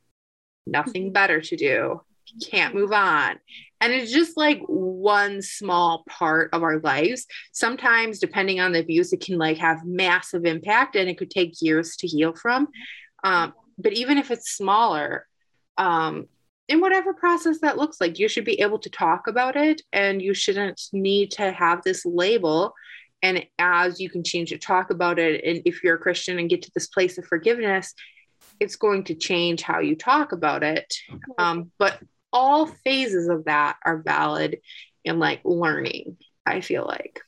nothing 0.67 1.05
mm-hmm. 1.05 1.13
better 1.13 1.41
to 1.41 1.57
do 1.57 2.01
can't 2.51 2.75
move 2.75 2.93
on. 2.93 3.39
And 3.81 3.93
it's 3.93 4.13
just 4.13 4.37
like 4.37 4.61
one 4.67 5.43
small 5.43 6.05
part 6.09 6.51
of 6.53 6.63
our 6.63 6.79
lives. 6.79 7.27
Sometimes, 7.53 8.19
depending 8.19 8.61
on 8.61 8.73
the 8.73 8.81
abuse, 8.81 9.13
it 9.13 9.21
can 9.21 9.39
like 9.39 9.59
have 9.59 9.85
massive 9.85 10.45
impact 10.45 10.97
and 10.97 11.09
it 11.09 11.19
could 11.19 11.31
take 11.31 11.61
years 11.61 11.97
to 11.97 12.07
heal 12.07 12.35
from. 12.35 12.69
Um, 13.25 13.55
but 13.79 13.95
even 13.95 14.19
if 14.19 14.31
it's 14.31 14.53
smaller, 14.53 15.27
um, 15.79 16.27
in 16.69 16.81
whatever 16.81 17.13
process 17.13 17.59
that 17.61 17.79
looks 17.79 18.01
like, 18.01 18.19
you 18.19 18.29
should 18.29 18.45
be 18.45 18.61
able 18.61 18.79
to 18.79 18.91
talk 18.91 19.27
about 19.27 19.57
it 19.57 19.83
and 19.93 20.23
you 20.23 20.35
shouldn't 20.35 20.81
need 20.93 21.33
to 21.33 21.51
have 21.51 21.83
this 21.83 22.07
label. 22.07 22.75
And 23.23 23.47
as 23.59 24.01
you 24.01 24.09
continue 24.09 24.47
to 24.47 24.59
talk 24.59 24.91
about 24.91 25.19
it, 25.19 25.45
and 25.45 25.63
if 25.65 25.83
you're 25.83 25.97
a 25.97 25.99
Christian 25.99 26.39
and 26.39 26.49
get 26.49 26.63
to 26.63 26.71
this 26.75 26.87
place 26.87 27.19
of 27.19 27.27
forgiveness, 27.27 27.95
it's 28.59 28.77
going 28.77 29.05
to 29.05 29.15
change 29.15 29.63
how 29.63 29.81
you 29.81 29.97
talk 29.97 30.33
about 30.33 30.63
it. 30.63 30.95
Um, 31.39 31.71
but 31.79 31.99
all 32.33 32.67
phases 32.67 33.29
of 33.29 33.45
that 33.45 33.77
are 33.85 33.99
valid 33.99 34.59
and 35.05 35.19
like 35.19 35.41
learning, 35.45 36.17
I 36.47 36.61
feel 36.61 36.85
like. 36.87 37.21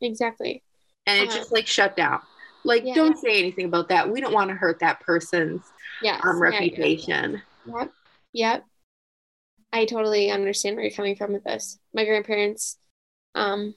Exactly. 0.00 0.62
And 1.06 1.24
it's 1.24 1.34
uh, 1.34 1.38
just 1.38 1.52
like 1.52 1.66
shut 1.66 1.96
down. 1.96 2.20
Like, 2.64 2.84
yeah. 2.84 2.94
don't 2.94 3.18
say 3.18 3.38
anything 3.38 3.66
about 3.66 3.88
that. 3.88 4.10
We 4.10 4.20
don't 4.20 4.34
want 4.34 4.50
to 4.50 4.56
hurt 4.56 4.80
that 4.80 5.00
person's 5.00 5.62
yes. 6.02 6.20
um, 6.24 6.40
reputation. 6.40 7.40
Yeah, 7.66 7.78
yep. 7.78 7.92
Yep. 8.32 8.64
I 9.72 9.84
totally 9.84 10.30
understand 10.30 10.76
where 10.76 10.84
you're 10.84 10.94
coming 10.94 11.16
from 11.16 11.32
with 11.32 11.44
this. 11.44 11.78
My 11.94 12.04
grandparents 12.04 12.76
um, 13.34 13.74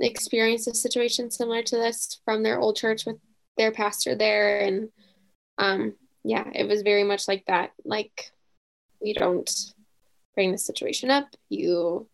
experienced 0.00 0.68
a 0.68 0.74
situation 0.74 1.30
similar 1.30 1.62
to 1.62 1.76
this 1.76 2.20
from 2.24 2.42
their 2.42 2.60
old 2.60 2.76
church 2.76 3.06
with 3.06 3.16
their 3.56 3.72
pastor 3.72 4.14
there. 4.14 4.60
And 4.60 4.88
um, 5.58 5.94
yeah, 6.24 6.48
it 6.54 6.66
was 6.66 6.82
very 6.82 7.04
much 7.04 7.28
like 7.28 7.44
that. 7.46 7.72
Like, 7.84 8.32
we 9.00 9.12
don't 9.12 9.50
bring 10.34 10.50
the 10.50 10.58
situation 10.58 11.10
up 11.10 11.28
you 11.48 12.08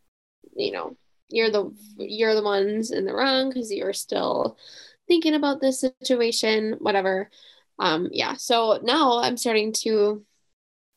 you 0.56 0.72
know 0.72 0.96
you're 1.28 1.50
the 1.50 1.72
you're 1.98 2.34
the 2.34 2.42
ones 2.42 2.90
in 2.90 3.04
the 3.04 3.14
wrong 3.14 3.48
because 3.48 3.72
you're 3.72 3.92
still 3.92 4.58
thinking 5.06 5.34
about 5.34 5.60
this 5.60 5.84
situation 6.02 6.76
whatever 6.80 7.30
um 7.78 8.08
yeah 8.12 8.34
so 8.34 8.78
now 8.82 9.20
i'm 9.20 9.36
starting 9.36 9.72
to 9.72 10.24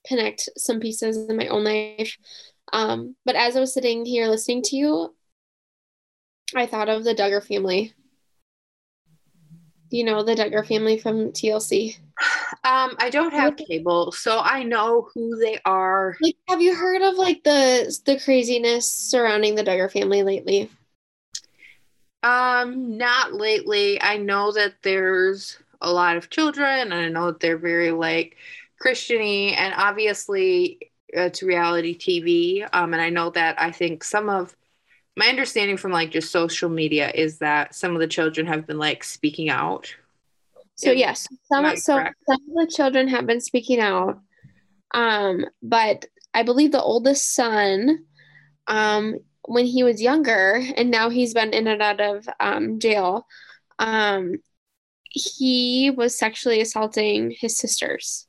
connect 0.05 0.49
some 0.57 0.79
pieces 0.79 1.17
in 1.29 1.37
my 1.37 1.47
own 1.47 1.63
life 1.63 2.17
um 2.73 3.15
but 3.25 3.35
as 3.35 3.55
i 3.55 3.59
was 3.59 3.73
sitting 3.73 4.05
here 4.05 4.27
listening 4.27 4.61
to 4.61 4.75
you 4.75 5.13
i 6.55 6.65
thought 6.65 6.89
of 6.89 7.03
the 7.03 7.15
duggar 7.15 7.43
family 7.43 7.93
you 9.89 10.03
know 10.03 10.24
the 10.24 10.36
duggar 10.36 10.65
family 10.65 10.98
from 10.98 11.31
tlc 11.31 11.98
um, 12.65 12.95
I 13.00 13.10
don't 13.10 13.33
have 13.33 13.57
cable, 13.57 14.12
so 14.12 14.39
I 14.39 14.63
know 14.63 15.10
who 15.13 15.38
they 15.38 15.60
are. 15.65 16.15
Like, 16.22 16.38
have 16.48 16.62
you 16.62 16.75
heard 16.75 17.01
of 17.01 17.15
like 17.15 17.43
the 17.43 18.00
the 18.05 18.19
craziness 18.19 18.89
surrounding 18.89 19.55
the 19.55 19.63
Duggar 19.63 19.91
family 19.91 20.24
lately? 20.24 20.69
Um, 22.22 22.98
not 22.98 23.33
lately. 23.33 24.01
I 24.01 24.17
know 24.17 24.51
that 24.53 24.75
there's 24.81 25.57
a 25.81 25.91
lot 25.91 26.15
of 26.15 26.29
children, 26.29 26.91
and 26.91 26.93
I 26.93 27.10
know 27.10 27.27
that 27.27 27.41
they're 27.41 27.57
very 27.57 27.91
like 27.91 28.38
Christiany, 28.81 29.57
and 29.57 29.74
obviously 29.75 30.91
it's 31.10 31.43
reality 31.43 31.98
TV. 31.98 32.67
Um, 32.72 32.93
and 32.93 33.01
I 33.01 33.10
know 33.10 33.29
that 33.31 33.60
I 33.62 33.72
think 33.72 34.03
some 34.03 34.29
of 34.29 34.55
my 35.15 35.27
understanding 35.27 35.77
from 35.77 35.91
like 35.91 36.12
just 36.12 36.32
social 36.32 36.70
media 36.70 37.12
is 37.13 37.38
that 37.39 37.75
some 37.75 37.93
of 37.93 38.00
the 38.00 38.08
children 38.08 38.48
have 38.48 38.65
been 38.65 38.79
like 38.79 39.03
speaking 39.03 39.50
out 39.50 39.93
so 40.75 40.91
yes, 40.91 41.27
some 41.43 41.75
so 41.75 42.03
some 42.27 42.41
of 42.50 42.55
the 42.55 42.72
children 42.74 43.08
have 43.08 43.27
been 43.27 43.41
speaking 43.41 43.79
out, 43.79 44.20
um, 44.93 45.46
but 45.62 46.05
I 46.34 46.43
believe 46.43 46.72
the 46.72 46.82
oldest 46.82 47.36
son, 47.36 48.05
um, 48.67 49.20
when 49.46 49.65
he 49.65 49.84
was 49.84 50.01
younger, 50.01 50.62
and 50.75 50.89
now 50.89 51.10
he's 51.10 51.34
been 51.34 51.53
in 51.53 51.67
and 51.67 51.82
out 51.82 52.01
of 52.01 52.27
um, 52.39 52.79
jail, 52.79 53.27
um, 53.77 54.36
he 55.10 55.91
was 55.96 56.17
sexually 56.17 56.60
assaulting 56.60 57.36
his 57.38 57.58
sisters. 57.58 58.27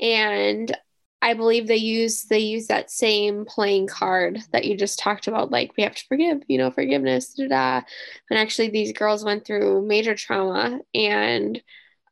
And 0.00 0.76
I 1.24 1.32
believe 1.32 1.66
they 1.66 1.76
use 1.76 2.24
they 2.24 2.40
use 2.40 2.66
that 2.66 2.90
same 2.90 3.46
playing 3.46 3.86
card 3.86 4.40
that 4.52 4.66
you 4.66 4.76
just 4.76 4.98
talked 4.98 5.26
about, 5.26 5.50
like 5.50 5.72
we 5.74 5.82
have 5.82 5.94
to 5.94 6.04
forgive, 6.06 6.42
you 6.48 6.58
know, 6.58 6.70
forgiveness, 6.70 7.32
da 7.32 7.48
da. 7.48 7.80
And 8.28 8.38
actually, 8.38 8.68
these 8.68 8.92
girls 8.92 9.24
went 9.24 9.46
through 9.46 9.86
major 9.86 10.14
trauma, 10.14 10.80
and 10.94 11.62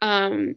um, 0.00 0.56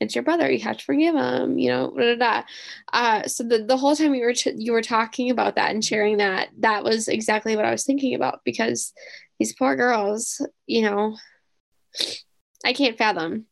it's 0.00 0.14
your 0.14 0.24
brother. 0.24 0.50
You 0.50 0.60
have 0.60 0.78
to 0.78 0.84
forgive 0.84 1.14
him, 1.14 1.58
you 1.58 1.68
know. 1.68 1.92
Da, 1.94 2.14
da, 2.14 2.16
da. 2.16 2.42
Uh, 2.90 3.28
so 3.28 3.44
the 3.44 3.58
the 3.58 3.76
whole 3.76 3.94
time 3.94 4.14
you 4.14 4.24
were 4.24 4.32
ch- 4.32 4.56
you 4.56 4.72
were 4.72 4.80
talking 4.80 5.28
about 5.28 5.56
that 5.56 5.72
and 5.72 5.84
sharing 5.84 6.16
that, 6.16 6.48
that 6.60 6.84
was 6.84 7.06
exactly 7.06 7.54
what 7.54 7.66
I 7.66 7.70
was 7.70 7.84
thinking 7.84 8.14
about 8.14 8.40
because 8.46 8.94
these 9.38 9.54
poor 9.54 9.76
girls, 9.76 10.40
you 10.66 10.80
know, 10.80 11.18
I 12.64 12.72
can't 12.72 12.96
fathom 12.96 13.44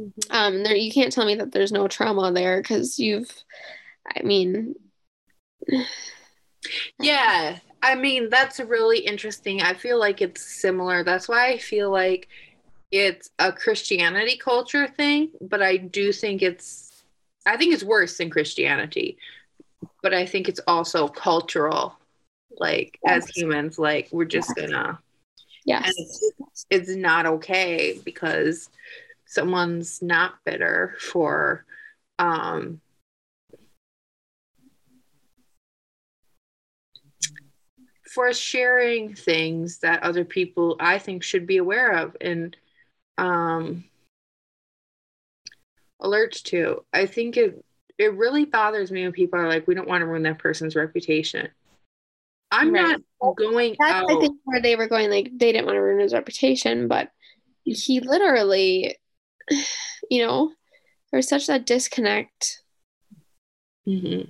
Mm-hmm. 0.00 0.34
Um, 0.34 0.62
there 0.62 0.74
you 0.74 0.90
can't 0.90 1.12
tell 1.12 1.26
me 1.26 1.34
that 1.36 1.52
there's 1.52 1.72
no 1.72 1.88
trauma 1.88 2.32
there 2.32 2.60
because 2.60 2.98
you've, 2.98 3.30
I 4.16 4.22
mean, 4.22 4.74
yeah, 6.98 7.58
I 7.82 7.94
mean 7.94 8.30
that's 8.30 8.60
really 8.60 9.00
interesting. 9.00 9.60
I 9.62 9.74
feel 9.74 9.98
like 9.98 10.22
it's 10.22 10.42
similar. 10.42 11.04
That's 11.04 11.28
why 11.28 11.48
I 11.48 11.58
feel 11.58 11.90
like 11.90 12.28
it's 12.90 13.30
a 13.38 13.52
Christianity 13.52 14.36
culture 14.36 14.88
thing, 14.88 15.30
but 15.40 15.62
I 15.62 15.76
do 15.76 16.12
think 16.12 16.42
it's, 16.42 16.90
I 17.46 17.56
think 17.56 17.74
it's 17.74 17.84
worse 17.84 18.16
than 18.16 18.30
Christianity, 18.30 19.18
but 20.02 20.14
I 20.14 20.26
think 20.26 20.48
it's 20.48 20.60
also 20.66 21.08
cultural. 21.08 21.94
Like 22.58 22.98
yes. 23.04 23.24
as 23.24 23.36
humans, 23.36 23.78
like 23.78 24.08
we're 24.10 24.24
just 24.24 24.52
yes. 24.56 24.70
gonna, 24.70 24.98
yeah, 25.64 25.82
it's, 25.86 26.32
it's 26.68 26.90
not 26.90 27.26
okay 27.26 28.00
because 28.04 28.68
someone's 29.30 30.02
not 30.02 30.34
bitter 30.44 30.96
for 30.98 31.64
um, 32.18 32.80
for 38.12 38.32
sharing 38.32 39.14
things 39.14 39.78
that 39.78 40.02
other 40.02 40.24
people 40.24 40.76
I 40.80 40.98
think 40.98 41.22
should 41.22 41.46
be 41.46 41.58
aware 41.58 41.92
of 41.92 42.16
and 42.20 42.56
um, 43.18 43.84
alert 46.00 46.32
to. 46.46 46.84
I 46.92 47.06
think 47.06 47.36
it 47.36 47.64
it 47.98 48.14
really 48.14 48.46
bothers 48.46 48.90
me 48.90 49.04
when 49.04 49.12
people 49.12 49.38
are 49.38 49.48
like, 49.48 49.68
we 49.68 49.76
don't 49.76 49.88
want 49.88 50.02
to 50.02 50.06
ruin 50.06 50.24
that 50.24 50.40
person's 50.40 50.74
reputation. 50.74 51.48
I'm 52.50 52.72
right. 52.72 52.98
not 53.22 53.36
going 53.36 53.76
That's, 53.78 53.92
out. 53.92 54.10
I 54.10 54.18
think 54.18 54.38
where 54.42 54.60
they 54.60 54.74
were 54.74 54.88
going, 54.88 55.08
like 55.08 55.30
they 55.32 55.52
didn't 55.52 55.66
want 55.66 55.76
to 55.76 55.82
ruin 55.82 56.00
his 56.00 56.14
reputation, 56.14 56.88
but 56.88 57.12
he 57.62 58.00
literally 58.00 58.96
you 60.10 60.26
know, 60.26 60.52
there's 61.10 61.28
such 61.28 61.46
that 61.46 61.66
disconnect. 61.66 62.62
Mm-hmm. 63.86 64.28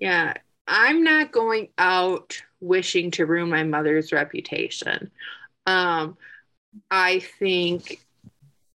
Yeah, 0.00 0.34
I'm 0.66 1.02
not 1.04 1.32
going 1.32 1.68
out 1.76 2.40
wishing 2.60 3.10
to 3.12 3.26
ruin 3.26 3.50
my 3.50 3.64
mother's 3.64 4.12
reputation. 4.12 5.10
Um, 5.66 6.16
I 6.90 7.20
think 7.38 8.04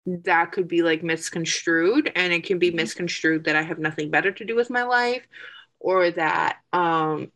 that 0.06 0.52
could 0.52 0.68
be 0.68 0.82
like 0.82 1.02
misconstrued, 1.02 2.12
and 2.14 2.32
it 2.32 2.44
can 2.44 2.58
be 2.58 2.70
misconstrued 2.70 3.44
that 3.44 3.56
I 3.56 3.62
have 3.62 3.78
nothing 3.78 4.10
better 4.10 4.32
to 4.32 4.44
do 4.44 4.54
with 4.54 4.70
my 4.70 4.84
life, 4.84 5.26
or 5.78 6.10
that, 6.10 6.58
um, 6.72 7.30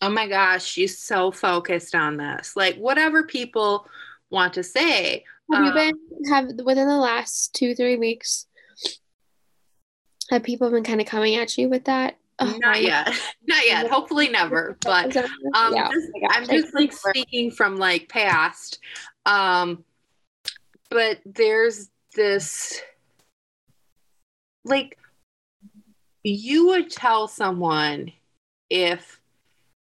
oh 0.00 0.10
my 0.10 0.28
gosh, 0.28 0.64
she's 0.64 0.98
so 0.98 1.30
focused 1.30 1.94
on 1.94 2.16
this. 2.16 2.54
Like, 2.56 2.76
whatever 2.76 3.24
people 3.24 3.86
want 4.30 4.54
to 4.54 4.62
say, 4.62 5.24
have 5.52 5.64
you 5.64 5.72
been 5.72 5.94
have 6.30 6.46
within 6.64 6.88
the 6.88 6.96
last 6.96 7.54
two 7.54 7.74
three 7.74 7.96
weeks? 7.96 8.46
Have 10.30 10.42
people 10.42 10.70
been 10.70 10.84
kind 10.84 11.00
of 11.00 11.06
coming 11.06 11.36
at 11.36 11.58
you 11.58 11.68
with 11.68 11.84
that? 11.84 12.16
Oh, 12.38 12.56
not 12.58 12.82
yet, 12.82 13.08
not 13.46 13.66
yet. 13.66 13.90
Hopefully 13.90 14.28
never. 14.28 14.76
But 14.82 15.16
um, 15.16 15.74
yeah. 15.74 15.88
just, 15.90 16.08
I'm 16.30 16.46
just 16.46 16.74
like 16.74 16.92
speaking 16.92 17.50
from 17.50 17.76
like 17.76 18.08
past. 18.08 18.78
Um, 19.26 19.84
but 20.88 21.20
there's 21.24 21.90
this 22.14 22.80
like 24.64 24.98
you 26.22 26.68
would 26.68 26.90
tell 26.90 27.28
someone 27.28 28.12
if 28.68 29.19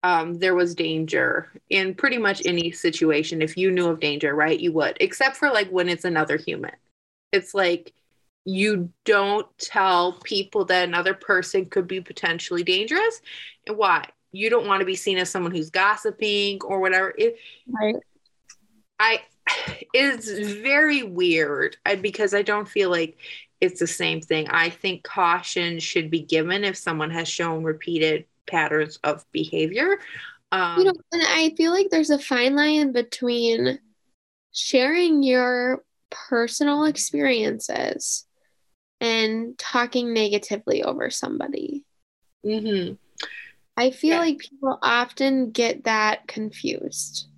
um, 0.03 0.35
there 0.35 0.55
was 0.55 0.75
danger 0.75 1.51
in 1.69 1.95
pretty 1.95 2.19
much 2.19 2.43
any 2.45 2.71
situation. 2.71 3.43
If 3.43 3.57
you 3.57 3.71
knew 3.71 3.89
of 3.89 4.01
danger, 4.01 4.35
right, 4.35 4.59
you 4.59 4.73
would, 4.73 4.97
except 5.01 5.37
for 5.37 5.51
like 5.51 5.69
when 5.69 5.89
it's 5.89 6.05
another 6.05 6.37
human. 6.37 6.73
It's 7.33 7.55
like 7.55 7.93
you 8.45 8.91
don't 9.05 9.47
tell 9.59 10.15
people 10.25 10.65
that 10.67 10.89
another 10.89 11.15
person 11.15 11.67
could 11.67 11.87
be 11.87 12.01
potentially 12.01 12.63
dangerous. 12.63 13.21
And 13.67 13.77
why? 13.77 14.07
You 14.33 14.49
don't 14.49 14.67
want 14.67 14.81
to 14.81 14.87
be 14.87 14.97
seen 14.97 15.19
as 15.19 15.29
someone 15.29 15.53
who's 15.53 15.71
gossiping 15.71 16.61
or 16.65 16.81
whatever. 16.81 17.15
It, 17.19 17.37
right. 17.69 17.97
I 18.99 19.21
it's 19.95 20.31
very 20.61 21.03
weird 21.03 21.77
because 22.01 22.33
I 22.33 22.43
don't 22.43 22.69
feel 22.69 22.91
like 22.91 23.19
it's 23.61 23.81
the 23.81 23.87
same 23.87 24.23
thing. 24.23 24.49
I 24.49 24.71
think 24.71 25.03
caution 25.03 25.79
should 25.79 26.11
be 26.11 26.21
given 26.21 26.65
if 26.65 26.77
someone 26.77 27.11
has 27.11 27.29
shown 27.29 27.63
repeated 27.63 28.25
patterns 28.47 28.99
of 29.05 29.25
behavior. 29.33 29.99
Um, 30.53 30.79
you 30.79 30.85
know, 30.85 30.93
and 31.13 31.23
I 31.23 31.55
feel 31.57 31.73
like 31.73 31.91
there's 31.91 32.11
a 32.11 32.19
fine 32.19 32.57
line 32.57 32.93
between 32.93 33.79
sharing 34.53 35.23
your 35.23 35.85
personal 36.11 36.85
experiences 36.85 38.27
and 39.01 39.57
talking 39.59 40.13
negatively 40.13 40.83
over 40.83 41.11
somebody. 41.11 41.85
Mm-hmm. 42.45 42.95
I 43.77 43.91
feel 43.91 44.17
yeah. 44.17 44.21
like 44.21 44.39
people 44.39 44.79
often 44.83 45.53
get 45.53 45.85
that 45.85 46.27
confused. 46.27 47.29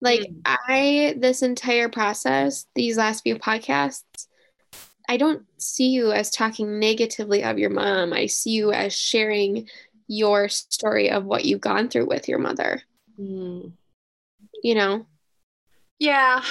Like, 0.00 0.20
mm. 0.20 0.40
I, 0.44 1.14
this 1.18 1.42
entire 1.42 1.88
process, 1.88 2.66
these 2.74 2.96
last 2.96 3.22
few 3.22 3.36
podcasts, 3.36 4.26
I 5.08 5.16
don't 5.16 5.44
see 5.56 5.88
you 5.88 6.12
as 6.12 6.30
talking 6.30 6.78
negatively 6.78 7.42
of 7.42 7.58
your 7.58 7.70
mom. 7.70 8.12
I 8.12 8.26
see 8.26 8.50
you 8.50 8.72
as 8.72 8.94
sharing 8.94 9.68
your 10.06 10.48
story 10.48 11.10
of 11.10 11.24
what 11.24 11.46
you've 11.46 11.62
gone 11.62 11.88
through 11.88 12.06
with 12.06 12.28
your 12.28 12.38
mother. 12.38 12.82
Mm. 13.18 13.72
You 14.62 14.74
know? 14.74 15.06
Yeah. 15.98 16.42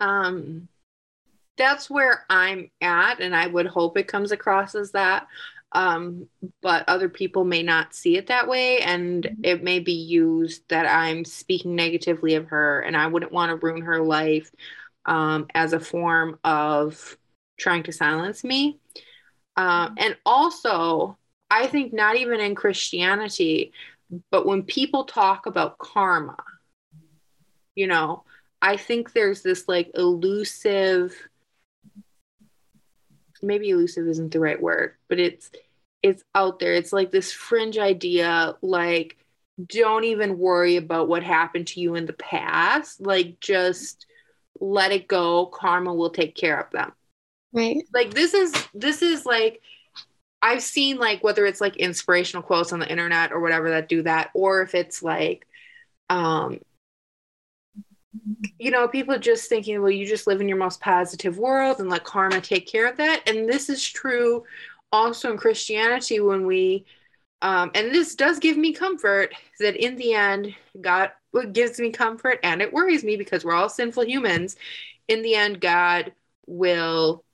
Um 0.00 0.68
that's 1.56 1.88
where 1.88 2.24
I'm 2.28 2.70
at 2.80 3.20
and 3.20 3.36
I 3.36 3.46
would 3.46 3.66
hope 3.66 3.96
it 3.96 4.08
comes 4.08 4.32
across 4.32 4.74
as 4.74 4.92
that. 4.92 5.28
Um, 5.74 6.28
but 6.60 6.84
other 6.88 7.08
people 7.08 7.44
may 7.44 7.62
not 7.62 7.94
see 7.94 8.16
it 8.16 8.26
that 8.26 8.48
way 8.48 8.80
and 8.80 9.24
mm-hmm. 9.24 9.44
it 9.44 9.62
may 9.62 9.78
be 9.78 9.92
used 9.92 10.68
that 10.68 10.86
I'm 10.86 11.24
speaking 11.24 11.74
negatively 11.76 12.34
of 12.34 12.48
her 12.48 12.80
and 12.80 12.96
I 12.96 13.06
wouldn't 13.06 13.32
want 13.32 13.50
to 13.50 13.66
ruin 13.66 13.82
her 13.82 14.02
life 14.02 14.50
um, 15.06 15.46
as 15.54 15.72
a 15.72 15.80
form 15.80 16.38
of 16.44 17.16
trying 17.62 17.84
to 17.84 17.92
silence 17.92 18.44
me. 18.44 18.78
Um, 19.56 19.94
and 19.98 20.16
also, 20.26 21.16
I 21.50 21.66
think 21.66 21.92
not 21.92 22.16
even 22.16 22.40
in 22.40 22.54
Christianity, 22.54 23.72
but 24.30 24.46
when 24.46 24.62
people 24.62 25.04
talk 25.04 25.46
about 25.46 25.78
karma, 25.78 26.36
you 27.74 27.86
know, 27.86 28.24
I 28.60 28.76
think 28.76 29.12
there's 29.12 29.42
this 29.42 29.68
like 29.68 29.90
elusive, 29.94 31.14
maybe 33.42 33.70
elusive 33.70 34.06
isn't 34.08 34.32
the 34.32 34.40
right 34.40 34.60
word, 34.60 34.94
but 35.08 35.18
it's 35.18 35.50
it's 36.02 36.24
out 36.34 36.58
there. 36.58 36.74
It's 36.74 36.92
like 36.92 37.12
this 37.12 37.32
fringe 37.32 37.78
idea, 37.78 38.56
like 38.60 39.16
don't 39.64 40.04
even 40.04 40.38
worry 40.38 40.76
about 40.76 41.08
what 41.08 41.22
happened 41.22 41.66
to 41.68 41.80
you 41.80 41.94
in 41.94 42.06
the 42.06 42.12
past. 42.14 43.00
Like 43.00 43.40
just 43.40 44.06
let 44.60 44.92
it 44.92 45.08
go. 45.08 45.46
Karma 45.46 45.94
will 45.94 46.10
take 46.10 46.34
care 46.34 46.58
of 46.58 46.70
them. 46.70 46.92
Right. 47.52 47.82
Like 47.92 48.14
this 48.14 48.34
is 48.34 48.52
this 48.74 49.02
is 49.02 49.26
like 49.26 49.60
I've 50.42 50.62
seen 50.62 50.98
like 50.98 51.24
whether 51.24 51.46
it's 51.46 51.60
like 51.60 51.76
inspirational 51.76 52.42
quotes 52.42 52.72
on 52.72 52.80
the 52.80 52.90
internet 52.90 53.32
or 53.32 53.40
whatever 53.40 53.70
that 53.70 53.88
do 53.88 54.02
that, 54.04 54.30
or 54.34 54.62
if 54.62 54.74
it's 54.74 55.02
like 55.02 55.46
um 56.10 56.60
you 58.58 58.70
know, 58.70 58.88
people 58.88 59.18
just 59.18 59.48
thinking, 59.48 59.80
well, 59.80 59.90
you 59.90 60.06
just 60.06 60.26
live 60.26 60.40
in 60.40 60.48
your 60.48 60.58
most 60.58 60.80
positive 60.80 61.38
world 61.38 61.80
and 61.80 61.88
let 61.88 62.04
karma 62.04 62.40
take 62.40 62.66
care 62.66 62.86
of 62.88 62.96
that. 62.98 63.22
And 63.26 63.48
this 63.48 63.68
is 63.68 63.84
true 63.84 64.44
also 64.92 65.30
in 65.32 65.38
Christianity 65.38 66.20
when 66.20 66.46
we 66.46 66.84
um 67.42 67.70
and 67.74 67.94
this 67.94 68.14
does 68.14 68.38
give 68.38 68.56
me 68.56 68.72
comfort 68.72 69.34
that 69.60 69.76
in 69.76 69.96
the 69.96 70.14
end 70.14 70.54
God 70.80 71.10
gives 71.52 71.80
me 71.80 71.90
comfort 71.90 72.38
and 72.42 72.62
it 72.62 72.72
worries 72.72 73.04
me 73.04 73.16
because 73.16 73.44
we're 73.44 73.54
all 73.54 73.68
sinful 73.70 74.04
humans. 74.06 74.56
In 75.08 75.22
the 75.22 75.34
end, 75.34 75.60
God 75.60 76.12
will 76.46 77.24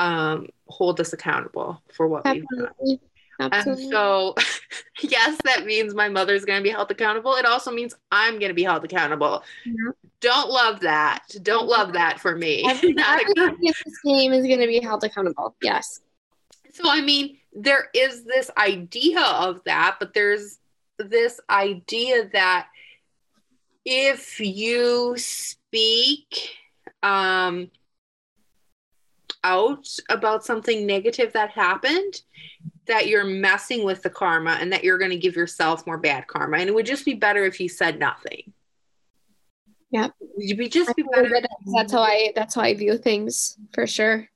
um, 0.00 0.48
hold 0.66 0.98
us 0.98 1.12
accountable 1.12 1.82
for 1.92 2.08
what 2.08 2.24
we've 2.24 2.44
done. 2.56 2.98
Absolutely. 3.38 3.84
And 3.84 3.92
so, 3.92 4.34
yes, 5.02 5.38
that 5.44 5.66
means 5.66 5.94
my 5.94 6.08
mother's 6.08 6.44
going 6.44 6.58
to 6.58 6.62
be 6.62 6.70
held 6.70 6.90
accountable. 6.90 7.34
It 7.34 7.44
also 7.44 7.70
means 7.70 7.94
I'm 8.10 8.38
going 8.38 8.48
to 8.48 8.54
be 8.54 8.62
held 8.62 8.82
accountable. 8.84 9.44
Yeah. 9.64 9.92
Don't 10.20 10.50
love 10.50 10.80
that. 10.80 11.26
Don't 11.42 11.68
love 11.68 11.92
that 11.92 12.18
for 12.18 12.34
me. 12.34 12.64
Everybody 12.68 13.24
in 13.36 13.56
this 13.60 14.00
game 14.04 14.32
is 14.32 14.46
going 14.46 14.60
to 14.60 14.66
be 14.66 14.80
held 14.80 15.04
accountable. 15.04 15.54
Yes. 15.62 16.00
so, 16.72 16.84
I 16.86 17.02
mean, 17.02 17.36
there 17.54 17.88
is 17.94 18.24
this 18.24 18.50
idea 18.56 19.20
of 19.20 19.62
that, 19.64 19.96
but 19.98 20.14
there's 20.14 20.58
this 20.98 21.40
idea 21.50 22.28
that 22.32 22.68
if 23.84 24.40
you 24.40 25.14
speak 25.16 26.56
um, 27.02 27.70
out 29.44 29.86
about 30.08 30.44
something 30.44 30.86
negative 30.86 31.32
that 31.32 31.50
happened, 31.50 32.22
that 32.86 33.06
you're 33.06 33.24
messing 33.24 33.84
with 33.84 34.02
the 34.02 34.10
karma 34.10 34.58
and 34.60 34.72
that 34.72 34.84
you're 34.84 34.98
going 34.98 35.10
to 35.10 35.16
give 35.16 35.36
yourself 35.36 35.86
more 35.86 35.98
bad 35.98 36.26
karma. 36.26 36.58
And 36.58 36.68
it 36.68 36.74
would 36.74 36.86
just 36.86 37.04
be 37.04 37.14
better 37.14 37.44
if 37.44 37.60
you 37.60 37.68
said 37.68 37.98
nothing. 37.98 38.52
Yeah. 39.90 40.08
Be 40.38 40.68
just 40.68 40.94
be 40.94 41.04
better. 41.12 41.40
That's 41.74 41.92
how 41.92 42.02
I 42.02 42.32
that's 42.34 42.54
how 42.54 42.60
I 42.60 42.74
view 42.74 42.96
things 42.96 43.58
for 43.74 43.86
sure. 43.86 44.28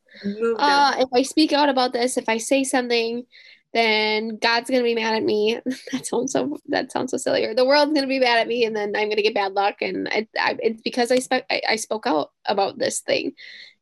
Uh 0.58 0.94
if 0.98 1.08
I 1.14 1.22
speak 1.22 1.52
out 1.52 1.68
about 1.68 1.92
this, 1.92 2.16
if 2.16 2.28
I 2.28 2.38
say 2.38 2.64
something, 2.64 3.24
then 3.72 4.36
God's 4.38 4.68
gonna 4.68 4.82
be 4.82 4.94
mad 4.94 5.14
at 5.14 5.22
me. 5.22 5.60
that 5.92 6.06
sounds 6.06 6.32
so 6.32 6.58
that 6.68 6.90
sounds 6.90 7.12
so 7.12 7.18
silly. 7.18 7.44
Or 7.44 7.54
the 7.54 7.64
world's 7.64 7.92
gonna 7.92 8.06
be 8.06 8.18
mad 8.18 8.38
at 8.38 8.48
me, 8.48 8.64
and 8.64 8.74
then 8.74 8.94
I'm 8.96 9.08
gonna 9.08 9.22
get 9.22 9.34
bad 9.34 9.52
luck. 9.52 9.76
And 9.80 10.08
it, 10.08 10.28
I, 10.38 10.56
it's 10.60 10.82
because 10.82 11.12
I, 11.12 11.18
spe- 11.18 11.46
I 11.50 11.60
I 11.70 11.76
spoke 11.76 12.06
out 12.06 12.30
about 12.46 12.78
this 12.78 13.00
thing. 13.00 13.32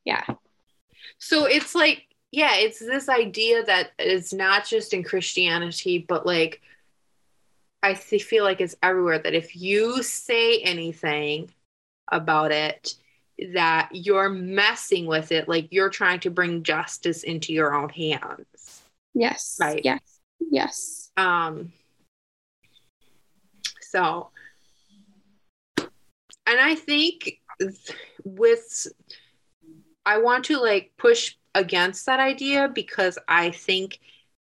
Yeah. 0.05 0.25
So 1.23 1.45
it's 1.45 1.77
like, 1.77 2.09
yeah, 2.33 2.57
it's 2.57 2.81
this 2.81 3.09
idea 3.09 3.63
that 3.63 3.93
it's 3.97 4.33
not 4.33 4.67
just 4.67 4.93
in 4.93 5.05
Christianity, 5.05 5.99
but 5.99 6.27
like, 6.27 6.61
I 7.81 7.95
feel 7.95 8.43
like 8.43 8.61
it's 8.61 8.75
everywhere 8.83 9.21
that 9.21 9.33
if 9.33 9.55
you 9.55 10.03
say 10.03 10.59
anything 10.59 11.49
about 12.11 12.51
it, 12.51 12.97
that 13.55 13.91
you're 13.93 14.31
messing 14.31 15.07
with 15.07 15.31
it, 15.31 15.49
like 15.49 15.69
you're 15.71 15.91
trying 15.91 16.19
to 16.21 16.31
bring 16.31 16.65
justice 16.65 17.23
into 17.23 17.53
your 17.53 17.73
own 17.73 17.89
hands. 17.89 18.83
Yes. 19.15 19.59
Right. 19.61 19.81
Yes. 19.85 20.01
Yes. 20.51 21.13
Um, 21.17 21.73
so, 23.81 24.31
and 25.79 25.89
I 26.61 26.75
think 26.75 27.41
with, 28.25 28.89
I 30.05 30.19
want 30.19 30.45
to 30.47 30.59
like 30.59 30.93
push 30.99 31.37
against 31.55 32.07
that 32.07 32.21
idea 32.21 32.69
because 32.69 33.19
I 33.29 33.51
think 33.51 34.01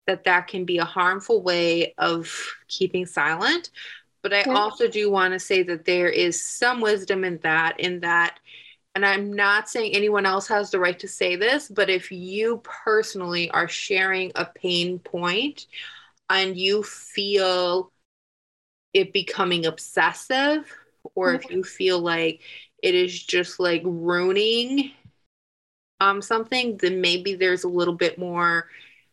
that 0.07 0.23
that 0.25 0.47
can 0.47 0.65
be 0.65 0.77
a 0.77 0.85
harmful 0.85 1.41
way 1.43 1.93
of 1.97 2.31
keeping 2.67 3.05
silent. 3.05 3.69
But 4.21 4.33
I 4.33 4.45
Yeah. 4.45 4.53
also 4.53 4.87
do 4.87 5.09
want 5.11 5.33
to 5.33 5.39
say 5.39 5.63
that 5.63 5.85
there 5.85 6.09
is 6.09 6.43
some 6.43 6.81
wisdom 6.81 7.23
in 7.23 7.39
that, 7.39 7.79
in 7.79 8.01
that, 8.01 8.39
and 8.95 9.05
I'm 9.05 9.33
not 9.33 9.69
saying 9.69 9.95
anyone 9.95 10.25
else 10.25 10.47
has 10.47 10.71
the 10.71 10.79
right 10.79 10.99
to 10.99 11.07
say 11.07 11.35
this, 11.35 11.69
but 11.69 11.89
if 11.89 12.11
you 12.11 12.61
personally 12.63 13.49
are 13.51 13.67
sharing 13.67 14.31
a 14.35 14.45
pain 14.45 14.99
point 14.99 15.67
and 16.29 16.57
you 16.57 16.83
feel 16.83 17.91
it 18.93 19.13
becoming 19.13 19.65
obsessive, 19.65 20.71
or 21.15 21.33
if 21.35 21.43
mm-hmm. 21.43 21.57
you 21.57 21.63
feel 21.63 21.99
like 21.99 22.41
it 22.81 22.95
is 22.95 23.23
just 23.23 23.59
like 23.59 23.81
ruining 23.85 24.91
um, 25.99 26.21
something, 26.21 26.77
then 26.77 27.01
maybe 27.01 27.35
there's 27.35 27.63
a 27.63 27.69
little 27.69 27.93
bit 27.93 28.17
more 28.17 28.67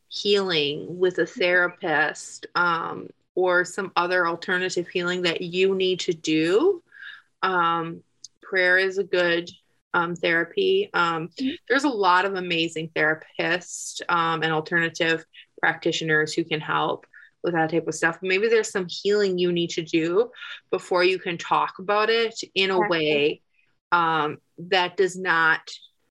healing 0.09 0.99
with 0.99 1.19
a 1.19 1.27
therapist 1.27 2.47
um, 2.55 3.09
or 3.35 3.65
some 3.65 3.93
other 3.97 4.27
alternative 4.27 4.89
healing 4.89 5.23
that 5.23 5.41
you 5.41 5.75
need 5.75 6.01
to 6.01 6.13
do. 6.13 6.83
Um, 7.43 8.03
prayer 8.41 8.79
is 8.79 8.99
a 8.99 9.05
good 9.05 9.51
um, 9.95 10.15
therapy. 10.15 10.91
Um, 10.95 11.31
there's 11.69 11.85
a 11.85 11.89
lot 11.89 12.25
of 12.25 12.35
amazing 12.35 12.91
therapists 12.95 14.01
um, 14.09 14.43
and 14.43 14.53
alternative 14.53 15.25
practitioners 15.61 16.35
who 16.35 16.45
can 16.45 16.61
help 16.61 17.07
with 17.43 17.55
that 17.55 17.71
type 17.71 17.87
of 17.87 17.95
stuff. 17.95 18.19
Maybe 18.23 18.49
there's 18.49 18.71
some 18.71 18.87
healing 18.89 19.39
you 19.39 19.53
need 19.53 19.71
to 19.71 19.83
do 19.83 20.31
before 20.71 21.05
you 21.05 21.19
can 21.19 21.39
talk 21.39 21.79
about 21.79 22.11
it 22.11 22.39
in 22.55 22.71
a 22.71 22.89
way 22.89 23.41
um, 23.93 24.39
that 24.59 24.97
does 24.97 25.17
not 25.17 25.61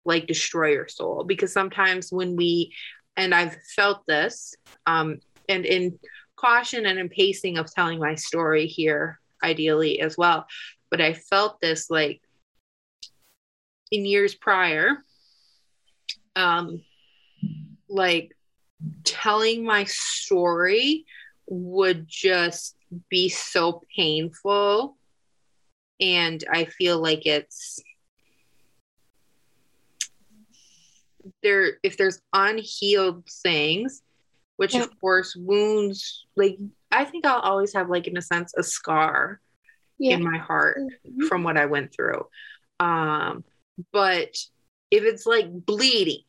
like 0.06 0.28
destroy 0.28 0.72
your 0.72 0.88
soul. 0.88 1.24
Because 1.24 1.52
sometimes 1.52 2.12
when 2.12 2.36
we, 2.36 2.74
and 3.18 3.34
I've 3.34 3.58
felt 3.76 4.06
this, 4.08 4.56
um, 4.86 5.20
and 5.50 5.66
in 5.66 6.00
caution 6.36 6.86
and 6.86 7.00
in 7.00 7.10
pacing 7.10 7.58
of 7.58 7.74
telling 7.74 8.00
my 8.00 8.16
story 8.16 8.68
here, 8.68 9.20
ideally 9.44 10.00
as 10.00 10.18
well, 10.18 10.46
but 10.90 11.02
I 11.02 11.14
felt 11.14 11.60
this 11.62 11.90
like 11.90 12.22
in 13.92 14.06
years 14.06 14.36
prior, 14.36 14.98
um, 16.36 16.82
like 17.90 18.36
telling 19.04 19.64
my 19.64 19.86
story 19.86 21.06
would 21.48 22.08
just 22.08 22.76
be 23.10 23.30
so 23.30 23.82
painful. 23.96 24.98
And 26.00 26.44
I 26.52 26.66
feel 26.66 27.00
like 27.00 27.26
it's 27.26 27.80
there, 31.46 31.78
if 31.84 31.96
there's 31.98 32.20
unhealed 32.34 33.28
things, 33.44 34.02
which 34.58 34.74
Yeah. 34.74 34.84
of 34.84 35.00
course 35.00 35.36
wounds, 35.36 36.26
like 36.36 36.58
I 36.92 37.06
think 37.06 37.26
I'll 37.26 37.40
always 37.42 37.74
have, 37.74 37.90
like, 37.90 38.08
in 38.08 38.18
a 38.18 38.22
sense, 38.22 38.54
a 38.58 38.64
scar 38.64 39.40
Yeah. 40.00 40.16
in 40.16 40.24
my 40.24 40.38
heart 40.38 40.80
Mhm. 41.06 41.28
from 41.28 41.44
what 41.44 41.58
I 41.58 41.66
went 41.68 41.94
through. 41.94 42.28
Um, 42.80 43.44
but 43.92 44.36
if 44.92 45.04
it's 45.04 45.26
like 45.26 45.48
bleeding 45.50 46.24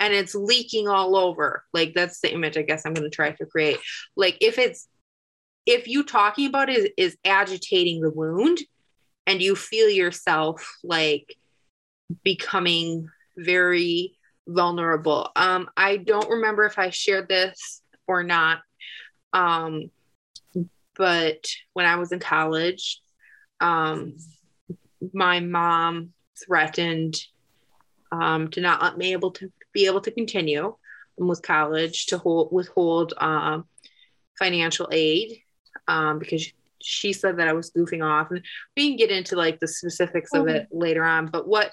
and 0.00 0.14
it's 0.14 0.34
leaking 0.34 0.88
all 0.88 1.16
over, 1.16 1.64
like 1.72 1.94
that's 1.94 2.20
the 2.20 2.32
image 2.32 2.56
I 2.56 2.62
guess 2.62 2.86
I'm 2.86 2.94
going 2.94 3.10
to 3.10 3.14
try 3.14 3.32
to 3.32 3.46
create. 3.46 3.78
Like 4.16 4.38
if 4.40 4.58
it's 4.58 4.88
if 5.66 5.88
you 5.88 6.04
talking 6.04 6.46
about 6.46 6.70
it 6.70 6.78
is, 6.78 6.90
is 6.96 7.16
agitating 7.24 8.00
the 8.00 8.10
wound 8.10 8.58
and 9.26 9.42
you 9.42 9.56
feel 9.56 9.88
yourself 9.90 10.76
like 10.84 11.34
becoming 12.22 13.08
very 13.36 14.15
vulnerable. 14.46 15.30
Um, 15.36 15.68
I 15.76 15.96
don't 15.96 16.30
remember 16.30 16.64
if 16.64 16.78
I 16.78 16.90
shared 16.90 17.28
this 17.28 17.82
or 18.06 18.22
not. 18.22 18.60
Um, 19.32 19.90
but 20.96 21.46
when 21.72 21.86
I 21.86 21.96
was 21.96 22.12
in 22.12 22.20
college, 22.20 23.00
um, 23.60 24.16
my 25.12 25.40
mom 25.40 26.12
threatened 26.44 27.16
um, 28.12 28.48
to 28.48 28.60
not 28.60 28.82
let 28.82 28.96
me 28.96 29.12
able 29.12 29.32
to 29.32 29.52
be 29.72 29.86
able 29.86 30.00
to 30.02 30.10
continue 30.10 30.74
with 31.18 31.42
college 31.42 32.06
to 32.06 32.18
hold 32.18 32.48
withhold 32.52 33.14
um, 33.18 33.66
financial 34.38 34.88
aid 34.92 35.38
um, 35.88 36.18
because 36.18 36.50
she 36.82 37.12
said 37.12 37.38
that 37.38 37.48
I 37.48 37.52
was 37.52 37.70
goofing 37.70 38.04
off, 38.04 38.30
and 38.30 38.42
we 38.76 38.88
can 38.88 38.96
get 38.96 39.10
into 39.10 39.36
like 39.36 39.58
the 39.60 39.68
specifics 39.68 40.32
of 40.34 40.46
it 40.48 40.68
later 40.70 41.04
on. 41.04 41.26
But 41.26 41.48
what 41.48 41.72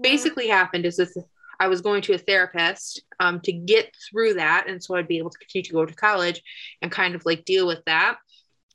basically 0.00 0.48
happened 0.48 0.86
is 0.86 0.96
this 0.96 1.16
I 1.60 1.68
was 1.68 1.80
going 1.80 2.02
to 2.02 2.14
a 2.14 2.18
therapist 2.18 3.02
um, 3.20 3.40
to 3.40 3.52
get 3.52 3.94
through 4.10 4.34
that. 4.34 4.68
And 4.68 4.82
so 4.82 4.94
I'd 4.94 5.08
be 5.08 5.18
able 5.18 5.30
to 5.30 5.38
continue 5.38 5.64
to 5.64 5.72
go 5.72 5.86
to 5.86 5.94
college 5.94 6.42
and 6.82 6.90
kind 6.90 7.14
of 7.14 7.24
like 7.24 7.44
deal 7.44 7.66
with 7.66 7.84
that. 7.86 8.16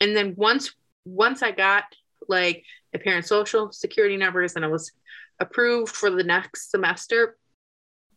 And 0.02 0.16
then 0.16 0.34
once 0.38 0.74
once 1.06 1.42
I 1.42 1.52
got 1.52 1.84
like 2.28 2.64
my 2.94 3.00
parents' 3.02 3.30
social 3.30 3.72
security 3.72 4.18
numbers 4.18 4.56
and 4.56 4.64
I 4.64 4.68
was 4.68 4.92
approved 5.40 5.96
for 5.96 6.10
the 6.10 6.24
next 6.24 6.72
semester, 6.72 7.38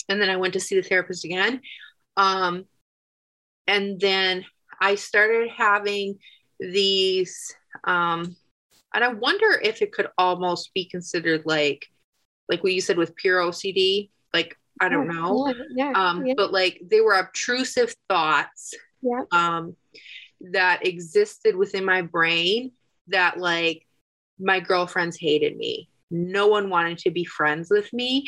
and 0.09 0.21
then 0.21 0.31
I 0.31 0.37
went 0.37 0.55
to 0.55 0.61
see 0.61 0.77
the 0.77 0.87
therapist 0.87 1.25
again. 1.25 1.61
Um, 2.17 2.67
and 3.67 3.99
then 4.01 4.45
I 4.81 4.97
started 4.97 5.51
having 5.51 6.19
these 6.61 7.55
um, 7.85 8.37
and 8.95 9.05
I 9.05 9.09
wonder 9.09 9.59
if 9.63 9.83
it 9.83 9.93
could 9.93 10.09
almost 10.19 10.73
be 10.75 10.85
considered 10.85 11.43
like 11.47 11.87
like 12.49 12.63
what 12.63 12.73
you 12.73 12.81
said 12.81 12.99
with 12.99 13.17
pure 13.17 13.41
OCD. 13.41 14.11
Like 14.35 14.57
I 14.81 14.89
don't 14.89 15.09
know. 15.09 15.53
Yeah, 15.75 15.93
Um, 15.95 16.27
yeah. 16.27 16.35
but 16.37 16.53
like 16.53 16.81
they 16.91 17.01
were 17.01 17.15
obtrusive 17.15 17.95
thoughts 18.09 18.75
um, 19.31 19.77
that 20.53 20.87
existed 20.87 21.55
within 21.57 21.85
my 21.85 22.03
brain 22.03 22.73
that 23.09 23.39
like 23.39 23.87
my 24.39 24.61
girlfriends 24.61 25.17
hated 25.19 25.57
me. 25.57 25.89
No 26.11 26.49
one 26.49 26.71
wanted 26.71 26.99
to 26.99 27.11
be 27.11 27.25
friends 27.25 27.69
with 27.71 27.93
me. 27.93 28.25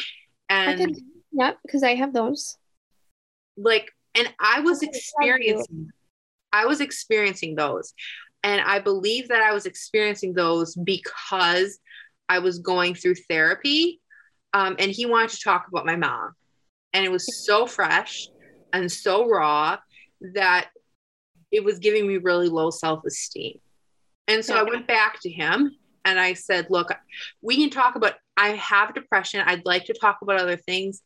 And 0.49 0.79
could, 0.79 0.97
yeah, 1.33 1.53
because 1.64 1.83
I 1.83 1.95
have 1.95 2.12
those. 2.12 2.57
like 3.57 3.90
and 4.14 4.33
I 4.38 4.61
was 4.61 4.79
Okay, 4.79 4.87
thank 4.87 4.95
you. 4.95 4.99
experiencing 5.01 5.90
I 6.53 6.67
was 6.67 6.81
experiencing 6.81 7.57
those. 7.57 7.93
And 8.45 8.61
I 8.61 8.79
believe 8.79 9.29
that 9.29 9.43
I 9.43 9.53
was 9.53 9.67
experiencing 9.67 10.35
those 10.35 10.77
because 10.77 11.79
I 12.29 12.38
was 12.38 12.59
going 12.59 12.95
through 12.95 13.14
therapy. 13.29 14.01
Um, 14.55 14.77
and 14.79 14.90
he 14.90 15.05
wanted 15.05 15.31
to 15.31 15.40
talk 15.40 15.67
about 15.69 15.85
my 15.85 15.97
mom. 15.97 16.33
And 16.95 17.05
it 17.05 17.11
was 17.11 17.45
so 17.45 17.67
fresh 17.67 18.29
and 18.73 18.90
so 18.90 19.29
raw 19.29 19.79
that 20.35 20.71
it 21.53 21.62
was 21.62 21.79
giving 21.79 22.07
me 22.07 22.17
really 22.17 22.49
low 22.49 22.71
self-esteem. 22.71 23.59
And 24.29 24.43
so 24.43 24.57
I 24.57 24.62
went 24.62 24.87
back 24.87 25.21
to 25.21 25.31
him 25.31 25.77
and 26.05 26.19
I 26.19 26.33
said, 26.33 26.69
"Look, 26.71 26.90
we 27.43 27.57
can 27.57 27.69
talk 27.69 27.97
about 27.97 28.14
I 28.37 28.51
have 28.51 28.95
depression. 28.95 29.43
I'd 29.45 29.67
like 29.67 29.85
to 29.87 29.93
talk 29.93 30.19
about 30.23 30.40
other 30.40 30.57
things, 30.57 31.03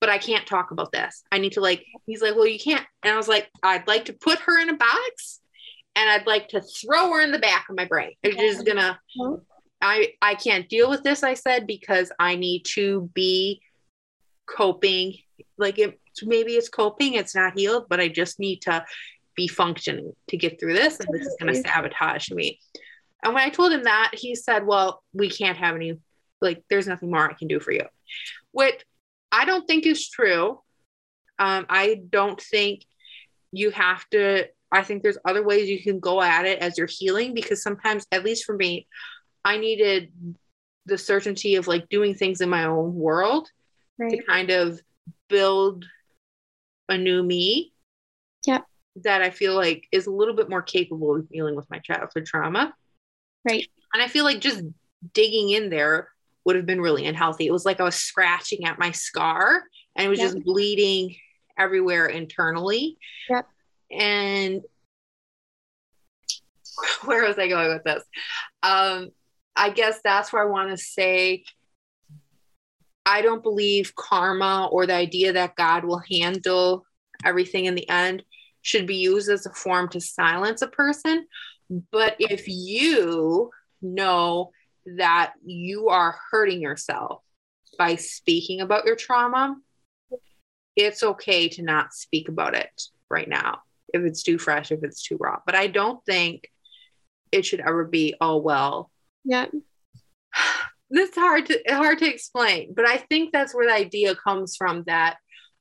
but 0.00 0.10
I 0.10 0.18
can't 0.18 0.46
talk 0.46 0.72
about 0.72 0.92
this. 0.92 1.22
I 1.30 1.38
need 1.38 1.52
to 1.52 1.60
like 1.60 1.84
he's 2.06 2.20
like, 2.20 2.34
"Well, 2.34 2.48
you 2.48 2.58
can't." 2.58 2.84
And 3.04 3.12
I 3.14 3.16
was 3.16 3.28
like, 3.28 3.48
"I'd 3.62 3.86
like 3.86 4.06
to 4.06 4.12
put 4.12 4.40
her 4.40 4.58
in 4.58 4.70
a 4.70 4.76
box 4.76 5.40
and 5.96 6.08
I'd 6.08 6.26
like 6.26 6.48
to 6.48 6.60
throw 6.60 7.12
her 7.12 7.20
in 7.20 7.32
the 7.32 7.38
back 7.38 7.66
of 7.68 7.76
my 7.76 7.84
brain. 7.84 8.12
I'm 8.24 8.32
just 8.32 8.64
going 8.64 8.78
to 8.78 8.98
I 9.80 10.14
I 10.20 10.34
can't 10.34 10.68
deal 10.68 10.90
with 10.90 11.02
this," 11.02 11.22
I 11.22 11.34
said, 11.34 11.66
because 11.66 12.12
I 12.18 12.36
need 12.36 12.64
to 12.74 13.10
be 13.14 13.62
coping 14.46 15.14
like 15.58 15.78
it 15.78 16.00
maybe 16.22 16.52
it's 16.52 16.68
coping, 16.68 17.14
it's 17.14 17.34
not 17.34 17.58
healed, 17.58 17.86
but 17.88 18.00
I 18.00 18.08
just 18.08 18.38
need 18.38 18.62
to 18.62 18.84
be 19.36 19.46
functioning 19.48 20.12
to 20.28 20.36
get 20.36 20.58
through 20.58 20.74
this 20.74 20.98
and 21.00 21.08
this 21.12 21.26
is 21.26 21.36
going 21.40 21.54
to 21.54 21.60
sabotage 21.60 22.30
me. 22.30 22.58
And 23.22 23.34
when 23.34 23.42
I 23.42 23.50
told 23.50 23.72
him 23.72 23.84
that, 23.84 24.12
he 24.14 24.34
said, 24.34 24.66
Well, 24.66 25.02
we 25.12 25.30
can't 25.30 25.58
have 25.58 25.76
any, 25.76 25.98
like, 26.40 26.62
there's 26.68 26.86
nothing 26.86 27.10
more 27.10 27.30
I 27.30 27.34
can 27.34 27.48
do 27.48 27.60
for 27.60 27.72
you, 27.72 27.84
which 28.52 28.84
I 29.30 29.44
don't 29.44 29.66
think 29.66 29.86
is 29.86 30.08
true. 30.08 30.60
Um, 31.38 31.66
I 31.68 32.02
don't 32.10 32.40
think 32.40 32.84
you 33.52 33.70
have 33.70 34.08
to, 34.10 34.46
I 34.72 34.82
think 34.82 35.02
there's 35.02 35.18
other 35.24 35.42
ways 35.42 35.68
you 35.68 35.82
can 35.82 36.00
go 36.00 36.20
at 36.20 36.46
it 36.46 36.58
as 36.60 36.76
you're 36.76 36.88
healing 36.90 37.34
because 37.34 37.62
sometimes, 37.62 38.06
at 38.12 38.24
least 38.24 38.44
for 38.44 38.54
me, 38.54 38.86
I 39.44 39.58
needed 39.58 40.12
the 40.86 40.98
certainty 40.98 41.54
of 41.56 41.66
like 41.68 41.88
doing 41.88 42.14
things 42.14 42.40
in 42.40 42.48
my 42.48 42.64
own 42.64 42.94
world 42.94 43.48
Right. 43.98 44.10
to 44.12 44.22
kind 44.24 44.50
of 44.50 44.80
build 45.28 45.84
a 46.88 46.96
new 46.96 47.22
me 47.22 47.72
Yep. 48.46 48.64
that 48.96 49.20
I 49.22 49.30
feel 49.30 49.54
like 49.54 49.86
is 49.92 50.06
a 50.06 50.10
little 50.10 50.34
bit 50.34 50.48
more 50.48 50.62
capable 50.62 51.14
of 51.16 51.28
dealing 51.28 51.54
with 51.54 51.68
my 51.70 51.78
childhood 51.80 52.24
trauma. 52.26 52.74
Right. 53.44 53.68
And 53.92 54.02
I 54.02 54.08
feel 54.08 54.24
like 54.24 54.40
just 54.40 54.62
digging 55.14 55.50
in 55.50 55.68
there 55.70 56.08
would 56.44 56.56
have 56.56 56.66
been 56.66 56.80
really 56.80 57.06
unhealthy. 57.06 57.46
It 57.46 57.52
was 57.52 57.64
like 57.66 57.80
I 57.80 57.84
was 57.84 57.94
scratching 57.96 58.64
at 58.64 58.78
my 58.78 58.90
scar 58.90 59.62
and 59.96 60.06
it 60.06 60.08
was 60.08 60.18
Yep. 60.18 60.32
just 60.32 60.44
bleeding 60.44 61.14
everywhere 61.58 62.06
internally. 62.06 62.96
Yep. 63.28 63.46
And 63.90 64.62
where 67.04 67.24
was 67.26 67.38
I 67.38 67.48
going 67.48 67.68
with 67.68 67.84
this? 67.84 68.02
Um, 68.62 69.10
I 69.60 69.68
guess 69.68 70.00
that's 70.02 70.32
where 70.32 70.42
I 70.42 70.50
want 70.50 70.70
to 70.70 70.78
say 70.78 71.44
I 73.04 73.20
don't 73.20 73.42
believe 73.42 73.94
karma 73.94 74.70
or 74.72 74.86
the 74.86 74.94
idea 74.94 75.34
that 75.34 75.54
God 75.54 75.84
will 75.84 76.02
handle 76.10 76.86
everything 77.26 77.66
in 77.66 77.74
the 77.74 77.86
end 77.86 78.22
should 78.62 78.86
be 78.86 78.96
used 78.96 79.28
as 79.28 79.44
a 79.44 79.52
form 79.52 79.90
to 79.90 80.00
silence 80.00 80.62
a 80.62 80.66
person. 80.66 81.26
But 81.92 82.16
if 82.18 82.48
you 82.48 83.50
know 83.82 84.52
that 84.96 85.34
you 85.44 85.88
are 85.88 86.16
hurting 86.30 86.62
yourself 86.62 87.22
by 87.76 87.96
speaking 87.96 88.62
about 88.62 88.86
your 88.86 88.96
trauma, 88.96 89.56
it's 90.74 91.02
okay 91.02 91.50
to 91.50 91.62
not 91.62 91.92
speak 91.92 92.30
about 92.30 92.54
it 92.54 92.82
right 93.10 93.28
now 93.28 93.60
if 93.92 94.02
it's 94.04 94.22
too 94.22 94.38
fresh, 94.38 94.72
if 94.72 94.82
it's 94.82 95.02
too 95.02 95.18
raw. 95.20 95.40
But 95.44 95.54
I 95.54 95.66
don't 95.66 96.02
think 96.06 96.50
it 97.30 97.44
should 97.44 97.60
ever 97.60 97.84
be, 97.84 98.14
oh, 98.22 98.38
well, 98.38 98.90
Yeah. 99.24 99.46
this 100.90 101.10
is 101.10 101.14
hard 101.14 101.46
to 101.46 101.60
hard 101.68 101.98
to 101.98 102.08
explain, 102.12 102.74
but 102.74 102.86
I 102.86 102.96
think 102.96 103.32
that's 103.32 103.54
where 103.54 103.66
the 103.66 103.74
idea 103.74 104.14
comes 104.14 104.56
from 104.56 104.84
that 104.86 105.16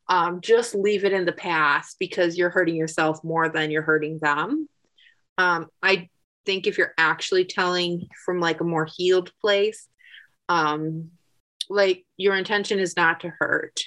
um, 0.09 0.41
just 0.41 0.73
leave 0.73 1.05
it 1.05 1.13
in 1.13 1.25
the 1.25 1.31
past 1.31 1.97
because 1.99 2.37
you're 2.37 2.49
hurting 2.49 2.75
yourself 2.75 3.23
more 3.23 3.47
than 3.47 3.69
you're 3.69 3.83
hurting 3.83 4.17
them. 4.19 4.67
Um, 5.37 5.67
I 5.83 6.09
think 6.45 6.65
if 6.65 6.77
you're 6.79 6.95
actually 6.97 7.45
telling 7.45 8.07
from 8.25 8.39
like 8.39 8.59
a 8.59 8.63
more 8.65 8.87
healed 8.91 9.31
place, 9.39 9.87
um, 10.49 11.11
like 11.69 12.05
your 12.17 12.35
intention 12.35 12.79
is 12.79 12.97
not 12.97 13.19
to 13.19 13.31
hurt. 13.39 13.79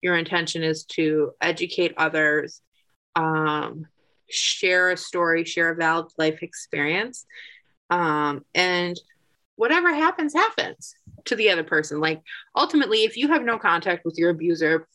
Your 0.00 0.16
intention 0.16 0.62
is 0.62 0.84
to 0.84 1.32
educate 1.40 1.94
others, 1.96 2.60
um, 3.16 3.86
share 4.30 4.92
a 4.92 4.96
story, 4.96 5.44
share 5.44 5.70
a 5.70 5.74
valid 5.74 6.06
life 6.18 6.42
experience, 6.42 7.26
um, 7.90 8.44
and 8.54 8.98
whatever 9.56 9.92
happens 9.94 10.34
happens 10.34 10.94
to 11.24 11.34
the 11.34 11.50
other 11.50 11.64
person 11.64 12.00
like 12.00 12.22
ultimately 12.54 13.04
if 13.04 13.16
you 13.16 13.28
have 13.28 13.42
no 13.42 13.58
contact 13.58 14.04
with 14.04 14.16
your 14.18 14.30
abuser 14.30 14.86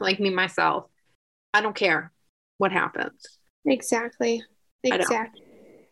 like 0.00 0.18
me 0.18 0.30
myself 0.30 0.86
i 1.54 1.60
don't 1.60 1.76
care 1.76 2.12
what 2.58 2.72
happens 2.72 3.38
Exactly. 3.64 4.42
I. 4.84 4.94
Exactly. 4.94 5.42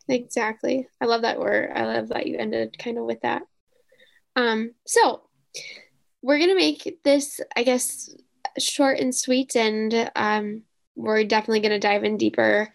Exactly. 0.09 0.87
I 1.01 1.05
love 1.05 1.23
that 1.23 1.39
word. 1.39 1.71
I 1.75 1.85
love 1.85 2.09
that 2.09 2.27
you 2.27 2.37
ended 2.37 2.77
kind 2.79 2.97
of 2.97 3.05
with 3.05 3.21
that. 3.21 3.43
Um, 4.35 4.71
so 4.85 5.23
we're 6.21 6.39
gonna 6.39 6.55
make 6.55 6.99
this, 7.03 7.41
I 7.55 7.63
guess, 7.63 8.09
short 8.57 8.99
and 8.99 9.13
sweet, 9.13 9.55
and 9.55 10.11
um, 10.15 10.63
we're 10.95 11.23
definitely 11.25 11.59
gonna 11.59 11.79
dive 11.79 12.03
in 12.03 12.17
deeper 12.17 12.71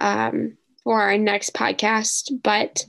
um, 0.00 0.56
for 0.84 1.00
our 1.00 1.18
next 1.18 1.54
podcast. 1.54 2.30
But 2.42 2.84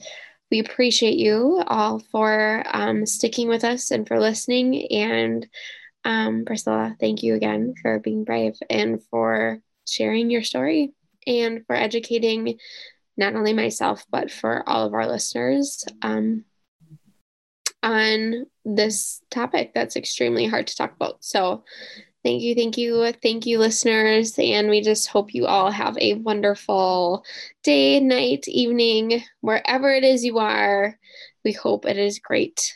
we 0.52 0.60
appreciate 0.60 1.18
you 1.18 1.64
all 1.66 2.00
for 2.00 2.64
um, 2.72 3.06
sticking 3.06 3.48
with 3.48 3.64
us 3.64 3.92
and 3.92 4.08
for 4.08 4.20
listening. 4.20 4.88
And 4.92 5.48
um, 6.04 6.46
Priscilla, 6.46 6.96
thank 7.00 7.24
you 7.24 7.34
again 7.34 7.74
for 7.82 8.00
being 8.00 8.24
brave 8.24 8.54
and 8.70 9.02
for 9.10 9.60
sharing 9.88 10.30
your 10.30 10.44
story 10.44 10.94
and 11.26 11.66
for 11.66 11.76
educating 11.76 12.60
not 13.18 13.36
only 13.36 13.54
myself 13.54 14.06
but 14.12 14.32
for 14.32 14.68
all 14.68 14.86
of 14.86 14.94
our 14.94 15.08
listeners 15.08 15.86
um, 16.02 16.44
on 17.82 18.46
this 18.66 19.22
topic 19.30 19.72
that's 19.74 19.96
extremely 19.96 20.46
hard 20.46 20.68
to 20.68 20.76
talk 20.76 20.96
about. 20.96 21.24
So, 21.24 21.64
thank 22.26 22.42
you, 22.42 22.56
thank 22.56 22.78
you, 22.78 23.14
thank 23.22 23.46
you, 23.46 23.60
listeners, 23.60 24.34
and 24.40 24.68
we 24.68 24.82
just 24.82 25.08
hope 25.08 25.36
you 25.36 25.46
all 25.46 25.70
have 25.70 25.96
a 26.00 26.16
wonderful 26.16 27.24
day, 27.64 28.00
night, 28.00 28.48
evening, 28.48 29.22
wherever 29.42 29.92
it 29.92 30.04
is 30.04 30.26
you 30.26 30.40
are. 30.40 30.98
We 31.44 31.52
hope 31.52 31.86
it 31.86 31.98
is 31.98 32.18
great. 32.18 32.76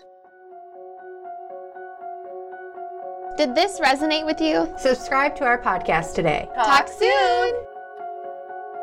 Did 3.37 3.55
this 3.55 3.79
resonate 3.79 4.25
with 4.25 4.39
you? 4.39 4.71
Subscribe 4.77 5.35
to 5.37 5.45
our 5.45 5.59
podcast 5.59 6.13
today. 6.13 6.47
Talk 6.53 6.87
soon. 6.87 7.53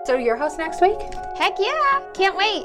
So, 0.04 0.16
your 0.16 0.36
host 0.36 0.58
next 0.58 0.80
week? 0.80 0.98
Heck 1.36 1.56
yeah. 1.60 2.02
Can't 2.14 2.36
wait. 2.36 2.64